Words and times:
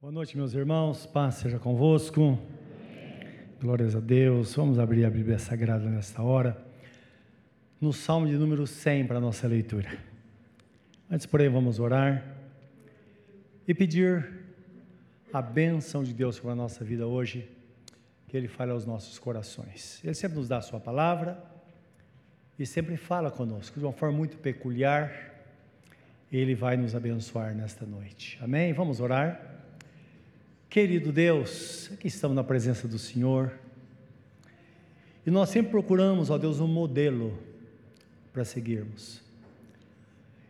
Boa 0.00 0.12
noite, 0.12 0.36
meus 0.36 0.54
irmãos. 0.54 1.06
Paz 1.06 1.34
seja 1.34 1.58
convosco. 1.58 2.38
Glórias 3.60 3.96
a 3.96 4.00
Deus. 4.00 4.54
Vamos 4.54 4.78
abrir 4.78 5.04
a 5.04 5.10
Bíblia 5.10 5.40
Sagrada 5.40 5.90
nesta 5.90 6.22
hora. 6.22 6.56
No 7.80 7.92
Salmo 7.92 8.28
de 8.28 8.36
número 8.36 8.64
100 8.64 9.08
para 9.08 9.18
a 9.18 9.20
nossa 9.20 9.48
leitura. 9.48 9.98
Antes, 11.10 11.26
porém, 11.26 11.48
vamos 11.48 11.80
orar 11.80 12.24
e 13.66 13.74
pedir 13.74 14.24
a 15.32 15.42
bênção 15.42 16.04
de 16.04 16.14
Deus 16.14 16.36
sobre 16.36 16.52
a 16.52 16.54
nossa 16.54 16.84
vida 16.84 17.04
hoje, 17.04 17.50
que 18.28 18.36
Ele 18.36 18.46
fale 18.46 18.70
aos 18.70 18.86
nossos 18.86 19.18
corações. 19.18 20.00
Ele 20.04 20.14
sempre 20.14 20.38
nos 20.38 20.46
dá 20.46 20.58
a 20.58 20.62
Sua 20.62 20.78
palavra 20.78 21.42
e 22.56 22.64
sempre 22.64 22.96
fala 22.96 23.32
conosco 23.32 23.80
de 23.80 23.84
uma 23.84 23.92
forma 23.92 24.16
muito 24.16 24.36
peculiar. 24.36 25.42
Ele 26.30 26.54
vai 26.54 26.76
nos 26.76 26.94
abençoar 26.94 27.52
nesta 27.52 27.84
noite. 27.84 28.38
Amém? 28.40 28.72
Vamos 28.72 29.00
orar. 29.00 29.57
Querido 30.70 31.10
Deus, 31.10 31.88
aqui 31.94 32.08
estamos 32.08 32.36
na 32.36 32.44
presença 32.44 32.86
do 32.86 32.98
Senhor. 32.98 33.58
E 35.24 35.30
nós 35.30 35.48
sempre 35.48 35.70
procuramos, 35.70 36.28
ó 36.28 36.36
Deus, 36.36 36.60
um 36.60 36.66
modelo 36.66 37.38
para 38.34 38.44
seguirmos. 38.44 39.22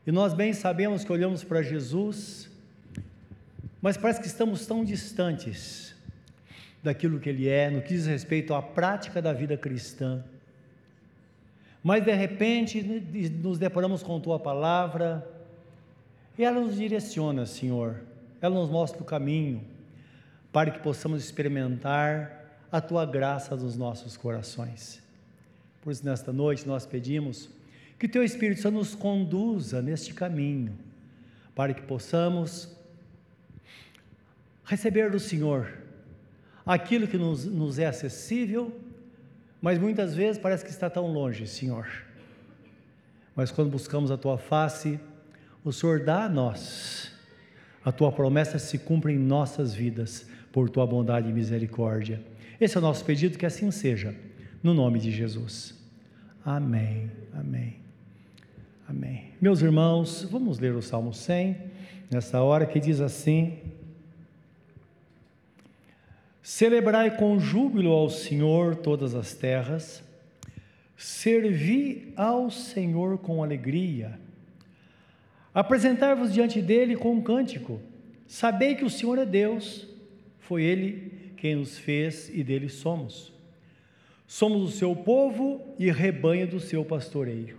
E 0.04 0.10
nós 0.10 0.34
bem 0.34 0.52
sabemos 0.52 1.04
que 1.04 1.12
olhamos 1.12 1.44
para 1.44 1.62
Jesus, 1.62 2.50
mas 3.80 3.96
parece 3.96 4.20
que 4.20 4.26
estamos 4.26 4.66
tão 4.66 4.84
distantes 4.84 5.94
daquilo 6.82 7.20
que 7.20 7.28
Ele 7.28 7.48
é, 7.48 7.70
no 7.70 7.80
que 7.80 7.90
diz 7.90 8.04
respeito 8.04 8.54
à 8.54 8.60
prática 8.60 9.22
da 9.22 9.32
vida 9.32 9.56
cristã. 9.56 10.24
Mas 11.80 12.04
de 12.04 12.12
repente 12.12 12.82
nos 13.40 13.56
deparamos 13.56 14.02
com 14.02 14.18
Tua 14.18 14.40
palavra, 14.40 15.24
e 16.36 16.42
ela 16.42 16.60
nos 16.60 16.74
direciona, 16.74 17.46
Senhor, 17.46 18.00
ela 18.40 18.56
nos 18.56 18.68
mostra 18.68 19.00
o 19.00 19.04
caminho 19.04 19.77
para 20.52 20.70
que 20.70 20.78
possamos 20.80 21.22
experimentar 21.24 22.38
a 22.70 22.80
tua 22.80 23.04
graça 23.06 23.56
nos 23.56 23.76
nossos 23.76 24.16
corações. 24.16 25.02
Por 25.82 25.92
isso, 25.92 26.04
nesta 26.04 26.32
noite, 26.32 26.66
nós 26.66 26.84
pedimos 26.84 27.48
que 27.98 28.06
o 28.06 28.08
teu 28.08 28.22
Espírito 28.22 28.60
Santo 28.60 28.74
nos 28.74 28.94
conduza 28.94 29.82
neste 29.82 30.14
caminho, 30.14 30.76
para 31.54 31.74
que 31.74 31.82
possamos 31.82 32.76
receber 34.64 35.10
do 35.10 35.18
Senhor 35.18 35.78
aquilo 36.64 37.08
que 37.08 37.16
nos, 37.16 37.44
nos 37.46 37.78
é 37.78 37.86
acessível, 37.86 38.78
mas 39.60 39.78
muitas 39.78 40.14
vezes 40.14 40.40
parece 40.40 40.64
que 40.64 40.70
está 40.70 40.88
tão 40.90 41.06
longe, 41.06 41.46
Senhor. 41.46 41.88
Mas 43.34 43.50
quando 43.50 43.70
buscamos 43.70 44.10
a 44.10 44.18
tua 44.18 44.36
face, 44.36 45.00
o 45.64 45.72
Senhor 45.72 46.00
dá 46.00 46.24
a 46.24 46.28
nós, 46.28 47.12
a 47.84 47.92
tua 47.92 48.12
promessa 48.12 48.58
se 48.58 48.78
cumpre 48.78 49.12
em 49.12 49.18
nossas 49.18 49.74
vidas 49.74 50.26
por 50.52 50.68
tua 50.68 50.86
bondade 50.86 51.28
e 51.28 51.32
misericórdia. 51.32 52.20
Esse 52.60 52.76
é 52.76 52.80
o 52.80 52.82
nosso 52.82 53.04
pedido, 53.04 53.38
que 53.38 53.46
assim 53.46 53.70
seja, 53.70 54.14
no 54.62 54.74
nome 54.74 54.98
de 54.98 55.10
Jesus. 55.10 55.74
Amém, 56.44 57.10
amém, 57.32 57.76
amém. 58.88 59.32
Meus 59.40 59.60
irmãos, 59.60 60.26
vamos 60.30 60.58
ler 60.58 60.74
o 60.74 60.82
Salmo 60.82 61.14
100, 61.14 61.56
nessa 62.10 62.42
hora 62.42 62.66
que 62.66 62.80
diz 62.80 63.00
assim: 63.00 63.58
Celebrai 66.42 67.16
com 67.16 67.38
júbilo 67.38 67.90
ao 67.90 68.08
Senhor 68.08 68.74
todas 68.74 69.14
as 69.14 69.34
terras, 69.34 70.02
servi 70.96 72.12
ao 72.16 72.50
Senhor 72.50 73.18
com 73.18 73.42
alegria, 73.44 74.18
apresentar-vos 75.58 76.32
diante 76.32 76.62
dele 76.62 76.94
com 76.94 77.14
um 77.14 77.20
cântico, 77.20 77.80
sabei 78.28 78.76
que 78.76 78.84
o 78.84 78.90
Senhor 78.90 79.18
é 79.18 79.26
Deus, 79.26 79.88
foi 80.38 80.62
Ele 80.62 81.32
quem 81.36 81.56
nos 81.56 81.76
fez 81.76 82.28
e 82.32 82.44
dele 82.44 82.68
somos. 82.68 83.32
Somos 84.24 84.62
o 84.62 84.76
seu 84.76 84.94
povo 84.94 85.74
e 85.76 85.90
rebanho 85.90 86.46
do 86.46 86.60
seu 86.60 86.84
pastoreio. 86.84 87.58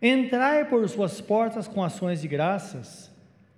Entrai 0.00 0.64
por 0.64 0.88
suas 0.88 1.20
portas 1.20 1.66
com 1.66 1.82
ações 1.82 2.20
de 2.22 2.28
graças, 2.28 3.10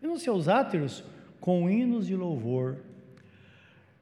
e 0.03 0.07
nos 0.07 0.23
seus 0.23 0.49
átrios 0.49 1.05
com 1.41 1.69
hinos 1.69 2.07
de 2.07 2.17
louvor. 2.17 2.79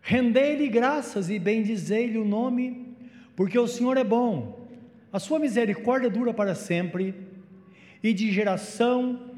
Rendei-lhe 0.00 0.68
graças 0.68 1.28
e 1.28 1.40
bendizei-lhe 1.40 2.18
o 2.18 2.24
nome, 2.24 2.96
porque 3.34 3.58
o 3.58 3.66
Senhor 3.66 3.96
é 3.96 4.04
bom, 4.04 4.64
a 5.12 5.18
sua 5.18 5.40
misericórdia 5.40 6.08
dura 6.08 6.32
para 6.32 6.54
sempre, 6.54 7.31
e 8.02 8.12
de 8.12 8.32
geração 8.32 9.30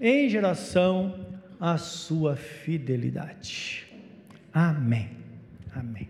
em 0.00 0.28
geração 0.28 1.26
a 1.60 1.78
sua 1.78 2.36
fidelidade. 2.36 3.86
Amém. 4.52 5.10
Amém. 5.74 6.08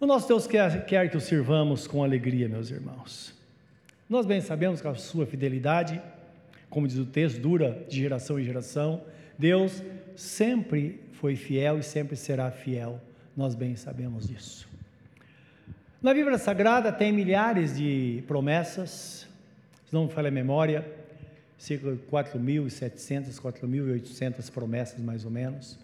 O 0.00 0.06
nosso 0.06 0.26
Deus 0.26 0.46
quer, 0.46 0.84
quer 0.86 1.10
que 1.10 1.16
o 1.16 1.20
sirvamos 1.20 1.86
com 1.86 2.02
alegria, 2.02 2.48
meus 2.48 2.70
irmãos. 2.70 3.32
Nós 4.08 4.26
bem 4.26 4.40
sabemos 4.40 4.80
que 4.80 4.88
a 4.88 4.94
sua 4.94 5.24
fidelidade, 5.26 6.02
como 6.68 6.88
diz 6.88 6.98
o 6.98 7.06
texto, 7.06 7.40
dura 7.40 7.84
de 7.88 8.00
geração 8.00 8.40
em 8.40 8.44
geração. 8.44 9.02
Deus 9.38 9.82
sempre 10.16 11.00
foi 11.12 11.36
fiel 11.36 11.78
e 11.78 11.82
sempre 11.82 12.16
será 12.16 12.50
fiel. 12.50 13.00
Nós 13.36 13.54
bem 13.54 13.76
sabemos 13.76 14.26
disso. 14.26 14.68
Na 16.02 16.12
Bíblia 16.12 16.36
Sagrada 16.36 16.90
tem 16.90 17.12
milhares 17.12 17.76
de 17.76 18.24
promessas, 18.26 19.28
se 19.92 19.94
não 19.94 20.06
me 20.06 20.10
falha 20.10 20.28
a 20.28 20.30
memória, 20.30 20.90
cerca 21.58 21.92
de 21.92 21.98
4.700, 22.10 23.38
4.800 23.38 24.50
promessas 24.50 24.98
mais 24.98 25.26
ou 25.26 25.30
menos. 25.30 25.78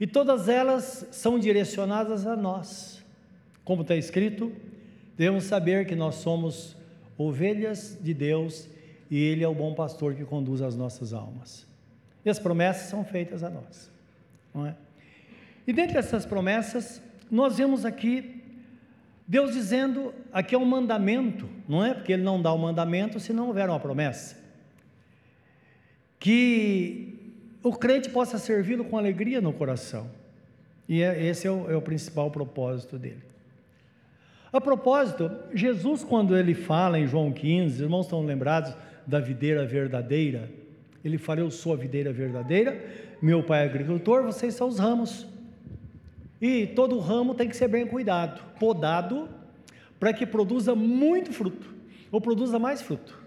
E 0.00 0.06
todas 0.06 0.48
elas 0.48 1.06
são 1.10 1.38
direcionadas 1.38 2.26
a 2.26 2.34
nós. 2.34 3.04
Como 3.62 3.82
está 3.82 3.94
escrito, 3.94 4.50
devemos 5.18 5.44
saber 5.44 5.86
que 5.86 5.94
nós 5.94 6.14
somos 6.14 6.74
ovelhas 7.18 7.98
de 8.00 8.14
Deus 8.14 8.70
e 9.10 9.22
Ele 9.22 9.44
é 9.44 9.48
o 9.48 9.54
bom 9.54 9.74
pastor 9.74 10.14
que 10.14 10.24
conduz 10.24 10.62
as 10.62 10.74
nossas 10.74 11.12
almas. 11.12 11.66
E 12.24 12.30
as 12.30 12.38
promessas 12.38 12.88
são 12.88 13.04
feitas 13.04 13.42
a 13.42 13.50
nós, 13.50 13.90
é? 14.66 14.74
E 15.66 15.74
dentre 15.74 15.98
essas 15.98 16.24
promessas, 16.24 17.02
nós 17.30 17.58
vemos 17.58 17.84
aqui 17.84 18.43
Deus 19.26 19.52
dizendo, 19.52 20.14
aqui 20.32 20.54
é 20.54 20.58
um 20.58 20.64
mandamento, 20.66 21.48
não 21.66 21.84
é? 21.84 21.94
Porque 21.94 22.12
Ele 22.12 22.22
não 22.22 22.40
dá 22.40 22.52
o 22.52 22.56
um 22.56 22.58
mandamento 22.58 23.18
se 23.18 23.32
não 23.32 23.48
houver 23.48 23.68
uma 23.68 23.80
promessa. 23.80 24.36
Que 26.18 27.38
o 27.62 27.72
crente 27.72 28.10
possa 28.10 28.38
servi-lo 28.38 28.84
com 28.84 28.98
alegria 28.98 29.40
no 29.40 29.52
coração. 29.52 30.10
E 30.86 31.02
é, 31.02 31.26
esse 31.26 31.46
é 31.46 31.50
o, 31.50 31.70
é 31.70 31.76
o 31.76 31.80
principal 31.80 32.30
propósito 32.30 32.98
dele. 32.98 33.22
A 34.52 34.60
propósito, 34.60 35.30
Jesus, 35.52 36.04
quando 36.04 36.36
ele 36.36 36.54
fala 36.54 36.98
em 36.98 37.06
João 37.06 37.32
15, 37.32 37.74
os 37.74 37.80
irmãos 37.80 38.06
estão 38.06 38.24
lembrados 38.24 38.74
da 39.06 39.18
videira 39.18 39.66
verdadeira? 39.66 40.50
Ele 41.04 41.18
fala: 41.18 41.40
Eu 41.40 41.50
sou 41.50 41.72
a 41.72 41.76
videira 41.76 42.12
verdadeira, 42.12 42.84
meu 43.20 43.42
pai 43.42 43.62
é 43.62 43.64
agricultor, 43.64 44.22
vocês 44.22 44.54
são 44.54 44.68
os 44.68 44.78
ramos. 44.78 45.26
E 46.44 46.66
todo 46.66 46.98
ramo 46.98 47.34
tem 47.34 47.48
que 47.48 47.56
ser 47.56 47.68
bem 47.68 47.86
cuidado, 47.86 48.38
podado, 48.60 49.30
para 49.98 50.12
que 50.12 50.26
produza 50.26 50.74
muito 50.74 51.32
fruto, 51.32 51.74
ou 52.12 52.20
produza 52.20 52.58
mais 52.58 52.82
fruto. 52.82 53.18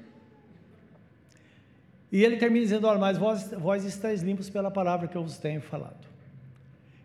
E 2.11 2.23
ele 2.23 2.37
termina 2.37 2.63
dizendo: 2.63 2.85
Olha, 2.85 2.99
mas 2.99 3.17
vós, 3.17 3.49
vós 3.57 3.83
estáis 3.85 4.21
limpos 4.21 4.51
pela 4.51 4.69
palavra 4.69 5.07
que 5.07 5.15
eu 5.15 5.23
vos 5.23 5.39
tenho 5.39 5.61
falado. 5.61 6.05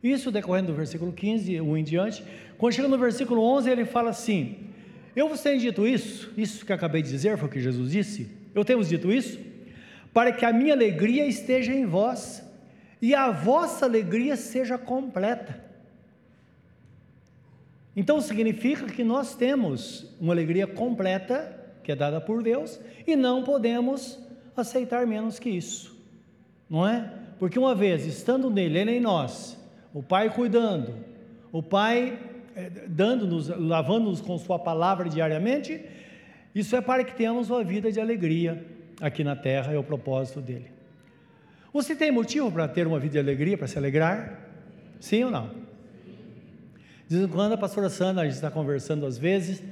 Isso 0.02 0.30
decorrendo 0.30 0.66
do 0.66 0.74
versículo 0.74 1.14
15, 1.14 1.58
1 1.58 1.76
em 1.78 1.82
diante. 1.82 2.22
Quando 2.58 2.74
chega 2.74 2.88
no 2.88 2.98
versículo 2.98 3.42
11, 3.42 3.70
ele 3.70 3.86
fala 3.86 4.10
assim: 4.10 4.58
Eu 5.16 5.30
vos 5.30 5.40
tenho 5.40 5.58
dito 5.58 5.86
isso, 5.86 6.30
isso 6.36 6.66
que 6.66 6.74
acabei 6.74 7.00
de 7.00 7.08
dizer, 7.08 7.38
foi 7.38 7.48
o 7.48 7.50
que 7.50 7.58
Jesus 7.58 7.90
disse. 7.90 8.30
Eu 8.54 8.66
tenho 8.66 8.78
vos 8.78 8.88
dito 8.90 9.10
isso, 9.10 9.40
para 10.12 10.30
que 10.30 10.44
a 10.44 10.52
minha 10.52 10.74
alegria 10.74 11.24
esteja 11.26 11.72
em 11.72 11.86
vós 11.86 12.46
e 13.00 13.14
a 13.14 13.30
vossa 13.30 13.86
alegria 13.86 14.36
seja 14.36 14.76
completa. 14.76 15.71
Então 17.94 18.20
significa 18.20 18.86
que 18.86 19.04
nós 19.04 19.34
temos 19.34 20.16
uma 20.20 20.32
alegria 20.32 20.66
completa, 20.66 21.60
que 21.82 21.92
é 21.92 21.96
dada 21.96 22.20
por 22.20 22.42
Deus, 22.42 22.80
e 23.06 23.14
não 23.14 23.42
podemos 23.44 24.18
aceitar 24.56 25.06
menos 25.06 25.38
que 25.38 25.50
isso, 25.50 25.94
não 26.68 26.86
é? 26.86 27.12
Porque 27.38 27.58
uma 27.58 27.74
vez 27.74 28.06
estando 28.06 28.50
nele, 28.50 28.78
ele 28.78 28.92
em 28.92 29.00
nós, 29.00 29.58
o 29.92 30.02
Pai 30.02 30.30
cuidando, 30.30 30.94
o 31.50 31.62
Pai 31.62 32.18
eh, 32.54 32.70
dando-nos, 32.86 33.48
lavando-nos 33.48 34.20
com 34.20 34.38
Sua 34.38 34.58
palavra 34.58 35.08
diariamente, 35.08 35.84
isso 36.54 36.76
é 36.76 36.80
para 36.80 37.02
que 37.04 37.14
tenhamos 37.14 37.50
uma 37.50 37.64
vida 37.64 37.90
de 37.90 38.00
alegria 38.00 38.64
aqui 39.00 39.24
na 39.24 39.34
terra, 39.34 39.72
é 39.72 39.78
o 39.78 39.82
propósito 39.82 40.40
dele. 40.40 40.70
Você 41.72 41.96
tem 41.96 42.12
motivo 42.12 42.52
para 42.52 42.68
ter 42.68 42.86
uma 42.86 42.98
vida 42.98 43.12
de 43.12 43.18
alegria, 43.18 43.56
para 43.56 43.66
se 43.66 43.78
alegrar? 43.78 44.38
Sim 45.00 45.24
ou 45.24 45.30
não? 45.30 45.61
De 47.12 47.28
quando 47.28 47.52
a 47.52 47.58
pastora 47.58 47.90
Sandra, 47.90 48.22
a 48.22 48.24
gente 48.24 48.36
está 48.36 48.50
conversando 48.50 49.04
às 49.04 49.18
vezes, 49.18 49.62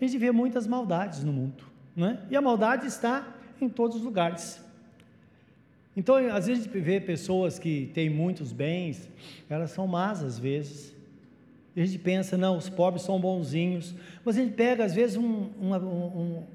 a 0.00 0.04
gente 0.04 0.18
vê 0.18 0.32
muitas 0.32 0.66
maldades 0.66 1.22
no 1.22 1.32
mundo, 1.32 1.62
não 1.94 2.08
é? 2.08 2.18
E 2.28 2.36
a 2.36 2.40
maldade 2.40 2.88
está 2.88 3.36
em 3.60 3.68
todos 3.68 3.98
os 3.98 4.02
lugares. 4.02 4.60
Então, 5.96 6.16
às 6.16 6.48
vezes 6.48 6.64
a 6.64 6.66
gente 6.66 6.80
vê 6.80 7.00
pessoas 7.00 7.56
que 7.56 7.88
têm 7.94 8.10
muitos 8.10 8.52
bens, 8.52 9.08
elas 9.48 9.70
são 9.70 9.86
más 9.86 10.24
às 10.24 10.40
vezes. 10.40 10.92
A 11.76 11.80
gente 11.84 12.00
pensa, 12.00 12.36
não, 12.36 12.56
os 12.56 12.68
pobres 12.68 13.04
são 13.04 13.20
bonzinhos. 13.20 13.94
Mas 14.24 14.36
a 14.36 14.40
gente 14.40 14.54
pega, 14.54 14.84
às 14.84 14.92
vezes, 14.92 15.16
um, 15.16 15.50
uma, 15.60 15.78
um, 15.78 16.46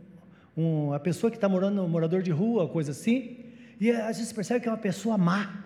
um, 0.58 0.88
uma 0.88 1.00
pessoa 1.00 1.32
que 1.32 1.38
está 1.38 1.48
morando, 1.48 1.82
um 1.82 1.88
morador 1.88 2.22
de 2.22 2.32
rua, 2.32 2.68
coisa 2.68 2.92
assim, 2.92 3.38
e 3.80 3.90
às 3.92 4.18
vezes 4.18 4.34
percebe 4.34 4.60
que 4.60 4.68
é 4.68 4.72
uma 4.72 4.78
pessoa 4.78 5.18
má. 5.18 5.63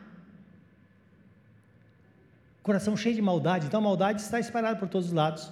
Coração 2.68 2.98
cheio 2.98 3.16
de 3.16 3.22
maldade. 3.22 3.66
Então 3.66 3.80
a 3.80 3.84
maldade 3.84 4.20
está 4.22 4.42
espalhada 4.42 4.78
por 4.78 4.90
todos 4.90 5.08
os 5.08 5.14
lados. 5.14 5.50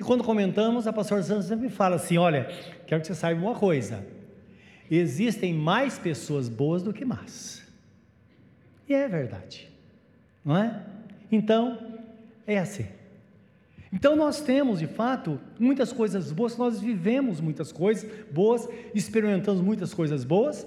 E 0.00 0.02
quando 0.02 0.24
comentamos, 0.24 0.86
a 0.86 0.92
pastora 0.92 1.22
Sandra 1.22 1.42
sempre 1.42 1.68
fala 1.68 1.96
assim: 1.96 2.16
olha, 2.16 2.50
quero 2.86 3.02
que 3.02 3.06
você 3.06 3.14
saiba 3.14 3.38
uma 3.38 3.54
coisa. 3.54 4.02
Existem 4.90 5.52
mais 5.52 5.98
pessoas 5.98 6.48
boas 6.48 6.82
do 6.82 6.90
que 6.90 7.04
más. 7.04 7.62
E 8.88 8.94
é 8.94 9.06
verdade. 9.06 9.70
Não 10.42 10.56
é? 10.56 10.80
Então, 11.30 11.98
é 12.46 12.58
assim. 12.58 12.86
Então 13.92 14.16
nós 14.16 14.40
temos, 14.40 14.78
de 14.78 14.86
fato, 14.86 15.38
muitas 15.58 15.92
coisas 15.92 16.32
boas, 16.32 16.56
nós 16.56 16.80
vivemos 16.80 17.42
muitas 17.42 17.70
coisas 17.70 18.10
boas, 18.30 18.66
experimentamos 18.94 19.60
muitas 19.60 19.92
coisas 19.92 20.24
boas, 20.24 20.66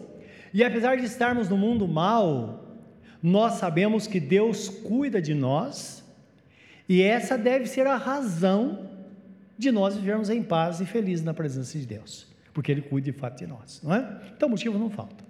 e 0.54 0.64
apesar 0.64 0.96
de 0.96 1.06
estarmos 1.06 1.50
no 1.50 1.58
mundo 1.58 1.88
mal, 1.88 2.65
nós 3.22 3.54
sabemos 3.54 4.08
que 4.08 4.20
Deus 4.20 4.70
cuida 4.70 5.22
de 5.22 5.34
nós, 5.34 6.04
e 6.88 7.02
essa 7.02 7.38
deve 7.38 7.66
ser 7.66 7.88
a 7.88 7.96
razão 7.96 8.90
de 9.58 9.72
nós 9.72 9.96
vivermos 9.96 10.30
em 10.30 10.44
paz 10.44 10.80
e 10.80 10.86
felizes 10.86 11.24
na 11.24 11.34
presença 11.34 11.78
de 11.78 11.86
Deus, 11.86 12.28
porque 12.54 12.72
Ele 12.72 12.82
cuida 12.82 13.12
de 13.12 13.18
fato 13.18 13.38
de 13.38 13.48
nós, 13.48 13.82
não 13.84 13.94
é? 13.94 14.22
Então 14.36 14.50
motivo 14.50 14.78
não 14.78 14.90
falta. 14.90 15.24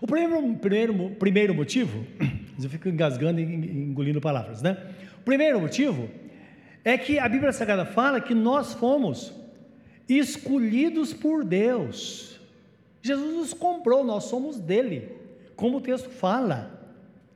O 0.00 0.06
primeiro, 0.06 0.54
primeiro, 0.56 1.10
primeiro 1.10 1.54
motivo, 1.54 2.06
eu 2.62 2.70
fico 2.70 2.88
engasgando 2.88 3.40
e 3.40 3.44
engolindo 3.44 4.20
palavras, 4.20 4.62
né? 4.62 4.76
O 5.20 5.24
primeiro 5.24 5.60
motivo 5.60 6.08
é 6.84 6.96
que 6.96 7.18
a 7.18 7.28
Bíblia 7.28 7.52
Sagrada 7.52 7.84
fala 7.84 8.20
que 8.20 8.34
nós 8.34 8.74
fomos 8.74 9.32
escolhidos 10.08 11.12
por 11.12 11.44
Deus. 11.44 12.40
Jesus 13.02 13.36
nos 13.36 13.54
comprou, 13.54 14.04
nós 14.04 14.24
somos 14.24 14.58
dele, 14.58 15.17
como 15.58 15.78
o 15.78 15.80
texto 15.80 16.08
fala, 16.08 16.70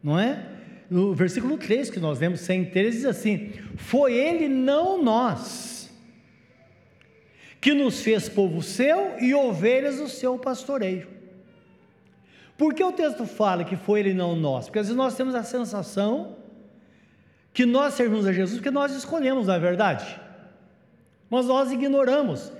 não 0.00 0.16
é? 0.16 0.46
No 0.88 1.12
versículo 1.12 1.58
3 1.58 1.90
que 1.90 1.98
nós 1.98 2.20
lemos, 2.20 2.38
sem 2.40 2.64
ter, 2.64 2.88
diz 2.88 3.04
assim: 3.04 3.50
Foi 3.76 4.14
ele, 4.14 4.46
não 4.46 5.02
nós, 5.02 5.92
que 7.60 7.74
nos 7.74 8.00
fez 8.00 8.28
povo 8.28 8.62
seu 8.62 9.18
e 9.18 9.34
ovelhas 9.34 9.96
do 9.96 10.06
seu 10.06 10.38
pastoreio. 10.38 11.08
Por 12.56 12.74
que 12.74 12.84
o 12.84 12.92
texto 12.92 13.26
fala 13.26 13.64
que 13.64 13.74
foi 13.74 13.98
ele, 13.98 14.14
não 14.14 14.36
nós? 14.36 14.66
Porque 14.66 14.78
às 14.78 14.86
vezes 14.86 14.96
nós 14.96 15.16
temos 15.16 15.34
a 15.34 15.42
sensação 15.42 16.36
que 17.52 17.66
nós 17.66 17.94
servimos 17.94 18.24
a 18.24 18.32
Jesus 18.32 18.58
porque 18.58 18.70
nós 18.70 18.92
escolhemos, 18.92 19.48
não 19.48 19.54
é 19.54 19.58
verdade? 19.58 20.20
Mas 21.28 21.46
nós 21.46 21.72
ignoramos 21.72 22.52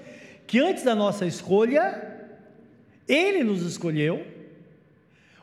que 0.44 0.58
antes 0.58 0.82
da 0.82 0.96
nossa 0.96 1.24
escolha, 1.24 2.18
Ele 3.06 3.44
nos 3.44 3.62
escolheu, 3.62 4.26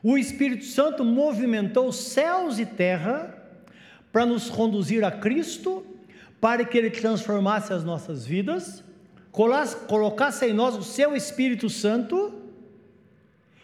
o 0.02 0.18
Espírito 0.18 0.66
Santo 0.66 1.04
movimentou 1.04 1.92
céus 1.92 2.60
e 2.60 2.66
terra 2.66 3.36
para 4.12 4.26
nos 4.26 4.50
conduzir 4.50 5.04
a 5.04 5.12
Cristo, 5.12 5.86
para 6.40 6.64
que 6.64 6.78
Ele 6.78 6.90
transformasse 6.90 7.74
as 7.74 7.84
nossas 7.84 8.26
vidas, 8.26 8.84
colocasse 9.32 10.46
em 10.46 10.54
nós 10.54 10.76
o 10.76 10.84
seu 10.84 11.16
Espírito 11.16 11.70
Santo, 11.70 12.34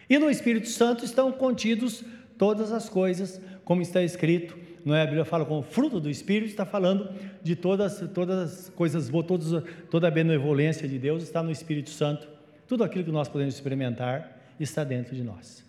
e 0.08 0.18
no 0.18 0.30
Espírito 0.30 0.68
Santo 0.68 1.04
estão 1.04 1.32
contidos 1.32 2.04
todas 2.38 2.70
as 2.70 2.88
coisas, 2.88 3.40
como 3.64 3.82
está 3.82 4.02
escrito 4.02 4.66
não 4.86 4.94
é? 4.94 5.02
A 5.02 5.04
Bíblia 5.04 5.24
fala 5.24 5.44
com 5.44 5.58
o 5.58 5.62
fruto 5.62 5.98
do 5.98 6.08
Espírito, 6.08 6.50
está 6.50 6.64
falando 6.64 7.12
de 7.42 7.56
todas, 7.56 7.98
todas 8.14 8.38
as 8.38 8.68
coisas 8.70 9.10
boas, 9.10 9.26
todas, 9.26 9.64
toda 9.90 10.06
a 10.06 10.10
benevolência 10.12 10.86
de 10.86 10.96
Deus 10.96 11.24
está 11.24 11.42
no 11.42 11.50
Espírito 11.50 11.90
Santo. 11.90 12.28
Tudo 12.68 12.84
aquilo 12.84 13.02
que 13.02 13.10
nós 13.10 13.28
podemos 13.28 13.52
experimentar 13.52 14.40
está 14.60 14.84
dentro 14.84 15.16
de 15.16 15.24
nós. 15.24 15.65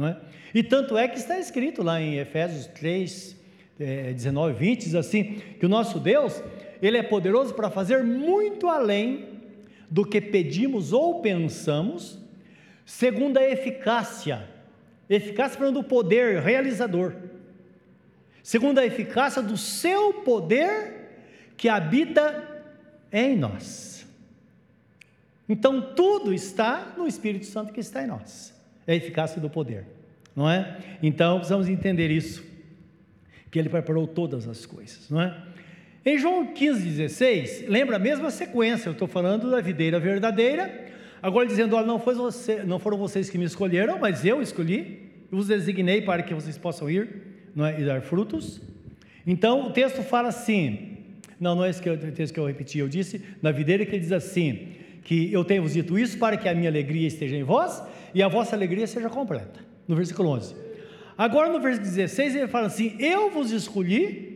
Não 0.00 0.08
é? 0.08 0.16
E 0.54 0.62
tanto 0.62 0.96
é 0.96 1.06
que 1.06 1.18
está 1.18 1.38
escrito 1.38 1.82
lá 1.82 2.00
em 2.00 2.16
Efésios 2.16 2.66
3, 2.66 3.36
é, 3.78 4.12
19, 4.12 4.54
20, 4.54 4.84
diz 4.84 4.94
assim: 4.94 5.40
que 5.58 5.66
o 5.66 5.68
nosso 5.68 6.00
Deus, 6.00 6.42
Ele 6.82 6.96
é 6.96 7.02
poderoso 7.02 7.54
para 7.54 7.70
fazer 7.70 8.02
muito 8.02 8.68
além 8.68 9.28
do 9.88 10.04
que 10.04 10.20
pedimos 10.20 10.92
ou 10.92 11.20
pensamos, 11.20 12.18
segundo 12.84 13.36
a 13.36 13.48
eficácia. 13.48 14.48
Eficácia 15.08 15.58
falando 15.58 15.82
do 15.82 15.84
poder 15.84 16.40
realizador 16.40 17.14
segundo 18.42 18.78
a 18.78 18.86
eficácia 18.86 19.42
do 19.42 19.56
seu 19.56 20.12
poder 20.12 21.52
que 21.56 21.68
habita 21.68 22.64
em 23.12 23.36
nós. 23.36 24.06
Então 25.48 25.94
tudo 25.94 26.32
está 26.32 26.94
no 26.96 27.06
Espírito 27.06 27.46
Santo 27.46 27.72
que 27.72 27.80
está 27.80 28.02
em 28.02 28.06
nós. 28.06 28.52
É 28.90 28.94
a 28.94 28.96
eficácia 28.96 29.40
do 29.40 29.48
poder, 29.48 29.84
não 30.34 30.50
é? 30.50 30.78
Então 31.00 31.36
precisamos 31.36 31.68
entender 31.68 32.10
isso, 32.10 32.44
que 33.48 33.56
ele 33.56 33.68
preparou 33.68 34.04
todas 34.04 34.48
as 34.48 34.66
coisas, 34.66 35.08
não 35.08 35.20
é? 35.20 35.32
Em 36.04 36.18
João 36.18 36.52
15, 36.52 36.88
16, 36.88 37.68
lembra 37.68 37.94
a 37.94 37.98
mesma 38.00 38.32
sequência, 38.32 38.88
eu 38.88 38.92
estou 38.92 39.06
falando 39.06 39.48
da 39.48 39.60
videira 39.60 40.00
verdadeira, 40.00 40.86
agora 41.22 41.46
dizendo, 41.46 41.76
olha, 41.76 41.86
não, 41.86 41.98
você, 41.98 42.64
não 42.64 42.80
foram 42.80 42.98
vocês 42.98 43.30
que 43.30 43.38
me 43.38 43.44
escolheram, 43.44 43.96
mas 43.96 44.24
eu 44.24 44.42
escolhi, 44.42 45.08
eu 45.30 45.38
os 45.38 45.46
designei 45.46 46.02
para 46.02 46.24
que 46.24 46.34
vocês 46.34 46.58
possam 46.58 46.90
ir 46.90 47.22
não 47.54 47.64
é? 47.64 47.80
e 47.80 47.84
dar 47.84 48.02
frutos. 48.02 48.60
Então 49.24 49.68
o 49.68 49.70
texto 49.70 50.02
fala 50.02 50.30
assim, 50.30 50.96
não, 51.38 51.54
não 51.54 51.64
é 51.64 51.70
esse 51.70 51.80
que 51.80 51.88
eu, 51.88 51.94
o 51.94 52.10
texto 52.10 52.34
que 52.34 52.40
eu 52.40 52.46
repeti, 52.46 52.80
eu 52.80 52.88
disse 52.88 53.22
na 53.40 53.52
videira 53.52 53.86
que 53.86 53.92
ele 53.92 54.00
diz 54.00 54.10
assim, 54.10 54.70
que 55.04 55.32
eu 55.32 55.44
tenho 55.44 55.62
vos 55.62 55.74
dito 55.74 55.96
isso 55.96 56.18
para 56.18 56.36
que 56.36 56.48
a 56.48 56.54
minha 56.56 56.68
alegria 56.68 57.06
esteja 57.06 57.36
em 57.36 57.44
vós 57.44 57.80
e 58.14 58.22
a 58.22 58.28
vossa 58.28 58.56
alegria 58.56 58.86
seja 58.86 59.08
completa, 59.08 59.60
no 59.86 59.96
versículo 59.96 60.30
11. 60.30 60.54
Agora 61.16 61.48
no 61.48 61.60
versículo 61.60 61.90
16 61.90 62.34
ele 62.34 62.48
fala 62.48 62.66
assim, 62.66 62.96
eu 62.98 63.30
vos 63.30 63.50
escolhi 63.50 64.30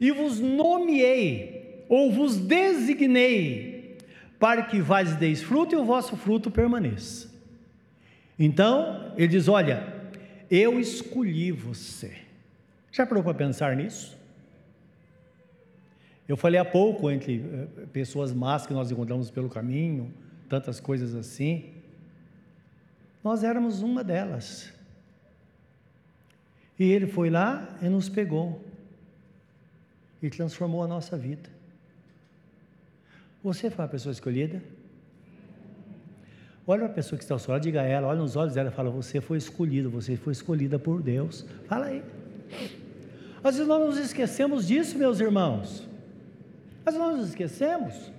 e 0.00 0.10
vos 0.10 0.40
nomeei, 0.40 1.84
ou 1.88 2.10
vos 2.12 2.36
designei, 2.36 3.98
para 4.38 4.62
que 4.62 4.80
vais 4.80 5.16
deis 5.16 5.42
fruto 5.42 5.74
e 5.74 5.78
o 5.78 5.84
vosso 5.84 6.16
fruto 6.16 6.50
permaneça. 6.50 7.32
Então, 8.38 9.12
ele 9.16 9.28
diz: 9.28 9.48
Olha, 9.48 9.92
eu 10.50 10.78
escolhi 10.80 11.52
você. 11.52 12.12
Já 12.90 13.06
parou 13.06 13.22
para 13.22 13.34
pensar 13.34 13.76
nisso? 13.76 14.16
Eu 16.28 16.36
falei 16.36 16.58
há 16.58 16.64
pouco 16.64 17.10
entre 17.10 17.44
eh, 17.44 17.86
pessoas 17.92 18.32
más 18.32 18.66
que 18.66 18.72
nós 18.72 18.90
encontramos 18.90 19.30
pelo 19.30 19.48
caminho, 19.48 20.12
tantas 20.48 20.80
coisas 20.80 21.14
assim. 21.14 21.73
Nós 23.24 23.42
éramos 23.42 23.80
uma 23.80 24.04
delas. 24.04 24.70
E 26.78 26.84
ele 26.84 27.06
foi 27.06 27.30
lá 27.30 27.66
e 27.80 27.88
nos 27.88 28.10
pegou 28.10 28.62
e 30.22 30.28
transformou 30.28 30.82
a 30.82 30.86
nossa 30.86 31.16
vida. 31.16 31.48
Você 33.42 33.70
foi 33.70 33.84
a 33.86 33.88
pessoa 33.88 34.12
escolhida? 34.12 34.62
Olha 36.66 36.86
a 36.86 36.88
pessoa 36.88 37.16
que 37.18 37.24
está 37.24 37.34
ao 37.34 37.38
seu 37.38 37.52
lado, 37.52 37.62
diga 37.62 37.80
a 37.80 37.84
ela, 37.84 38.08
olha 38.08 38.18
nos 38.18 38.36
olhos 38.36 38.54
dela 38.54 38.70
e 38.70 38.72
fala: 38.72 38.90
Você 38.90 39.20
foi 39.20 39.38
escolhido, 39.38 39.90
você 39.90 40.16
foi 40.16 40.32
escolhida 40.32 40.78
por 40.78 41.02
Deus. 41.02 41.46
Fala 41.66 41.86
aí. 41.86 42.02
Às 43.42 43.56
vezes 43.56 43.68
nós 43.68 43.86
nos 43.86 43.98
esquecemos 43.98 44.66
disso, 44.66 44.98
meus 44.98 45.20
irmãos. 45.20 45.86
Às 46.84 46.94
vezes 46.94 46.98
nós 46.98 47.16
nos 47.18 47.28
esquecemos. 47.28 48.12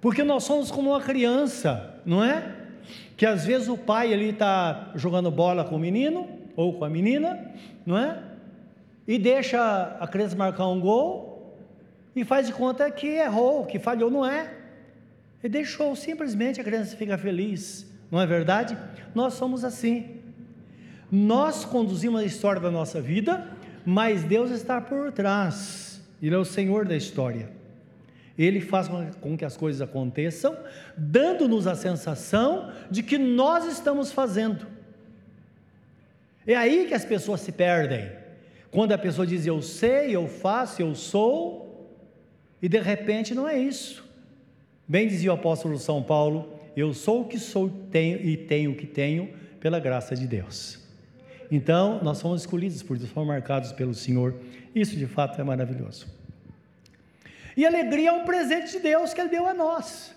Porque 0.00 0.22
nós 0.22 0.44
somos 0.44 0.70
como 0.70 0.90
uma 0.90 1.00
criança, 1.00 2.00
não 2.06 2.22
é? 2.22 2.55
Que 3.16 3.24
às 3.26 3.44
vezes 3.44 3.68
o 3.68 3.76
pai 3.76 4.12
ali 4.12 4.30
está 4.30 4.90
jogando 4.94 5.30
bola 5.30 5.64
com 5.64 5.76
o 5.76 5.78
menino 5.78 6.28
ou 6.54 6.74
com 6.74 6.84
a 6.84 6.90
menina, 6.90 7.52
não 7.84 7.96
é? 7.96 8.22
E 9.06 9.18
deixa 9.18 9.96
a 10.00 10.06
criança 10.06 10.34
marcar 10.34 10.66
um 10.66 10.80
gol 10.80 11.56
e 12.14 12.24
faz 12.24 12.46
de 12.46 12.52
conta 12.52 12.90
que 12.90 13.06
errou, 13.06 13.66
que 13.66 13.78
falhou, 13.78 14.10
não 14.10 14.24
é? 14.24 14.52
Ele 15.42 15.52
deixou, 15.52 15.94
simplesmente 15.94 16.60
a 16.60 16.64
criança 16.64 16.96
fica 16.96 17.16
feliz, 17.16 17.86
não 18.10 18.20
é 18.20 18.26
verdade? 18.26 18.76
Nós 19.14 19.34
somos 19.34 19.64
assim. 19.64 20.16
Nós 21.10 21.64
conduzimos 21.64 22.20
a 22.20 22.24
história 22.24 22.60
da 22.60 22.70
nossa 22.70 23.00
vida, 23.00 23.46
mas 23.84 24.24
Deus 24.24 24.50
está 24.50 24.80
por 24.80 25.12
trás. 25.12 26.02
Ele 26.20 26.34
é 26.34 26.38
o 26.38 26.44
Senhor 26.44 26.84
da 26.84 26.96
história. 26.96 27.50
Ele 28.38 28.60
faz 28.60 28.88
com 29.20 29.36
que 29.36 29.44
as 29.44 29.56
coisas 29.56 29.80
aconteçam, 29.80 30.56
dando-nos 30.96 31.66
a 31.66 31.74
sensação 31.74 32.70
de 32.90 33.02
que 33.02 33.16
nós 33.16 33.64
estamos 33.66 34.12
fazendo. 34.12 34.66
É 36.46 36.54
aí 36.54 36.86
que 36.86 36.94
as 36.94 37.04
pessoas 37.04 37.40
se 37.40 37.52
perdem. 37.52 38.10
Quando 38.70 38.92
a 38.92 38.98
pessoa 38.98 39.26
diz 39.26 39.46
eu 39.46 39.62
sei, 39.62 40.14
eu 40.14 40.28
faço, 40.28 40.82
eu 40.82 40.94
sou, 40.94 41.96
e 42.60 42.68
de 42.68 42.78
repente 42.78 43.34
não 43.34 43.48
é 43.48 43.58
isso. 43.58 44.04
Bem 44.86 45.08
dizia 45.08 45.30
o 45.30 45.34
apóstolo 45.34 45.78
São 45.78 46.02
Paulo: 46.02 46.60
eu 46.76 46.92
sou 46.92 47.22
o 47.22 47.24
que 47.24 47.38
sou 47.38 47.70
tenho, 47.90 48.20
e 48.20 48.36
tenho 48.36 48.72
o 48.72 48.76
que 48.76 48.86
tenho, 48.86 49.30
pela 49.58 49.80
graça 49.80 50.14
de 50.14 50.26
Deus. 50.26 50.78
Então, 51.50 52.00
nós 52.02 52.18
somos 52.18 52.42
escolhidos 52.42 52.82
por 52.82 52.98
Deus, 52.98 53.10
fomos 53.10 53.28
marcados 53.28 53.72
pelo 53.72 53.94
Senhor. 53.94 54.34
Isso 54.74 54.96
de 54.96 55.06
fato 55.06 55.40
é 55.40 55.44
maravilhoso. 55.44 56.06
E 57.56 57.64
alegria 57.64 58.10
é 58.10 58.12
um 58.12 58.24
presente 58.24 58.72
de 58.72 58.80
Deus 58.80 59.14
que 59.14 59.20
Ele 59.20 59.30
deu 59.30 59.46
a 59.46 59.54
nós. 59.54 60.14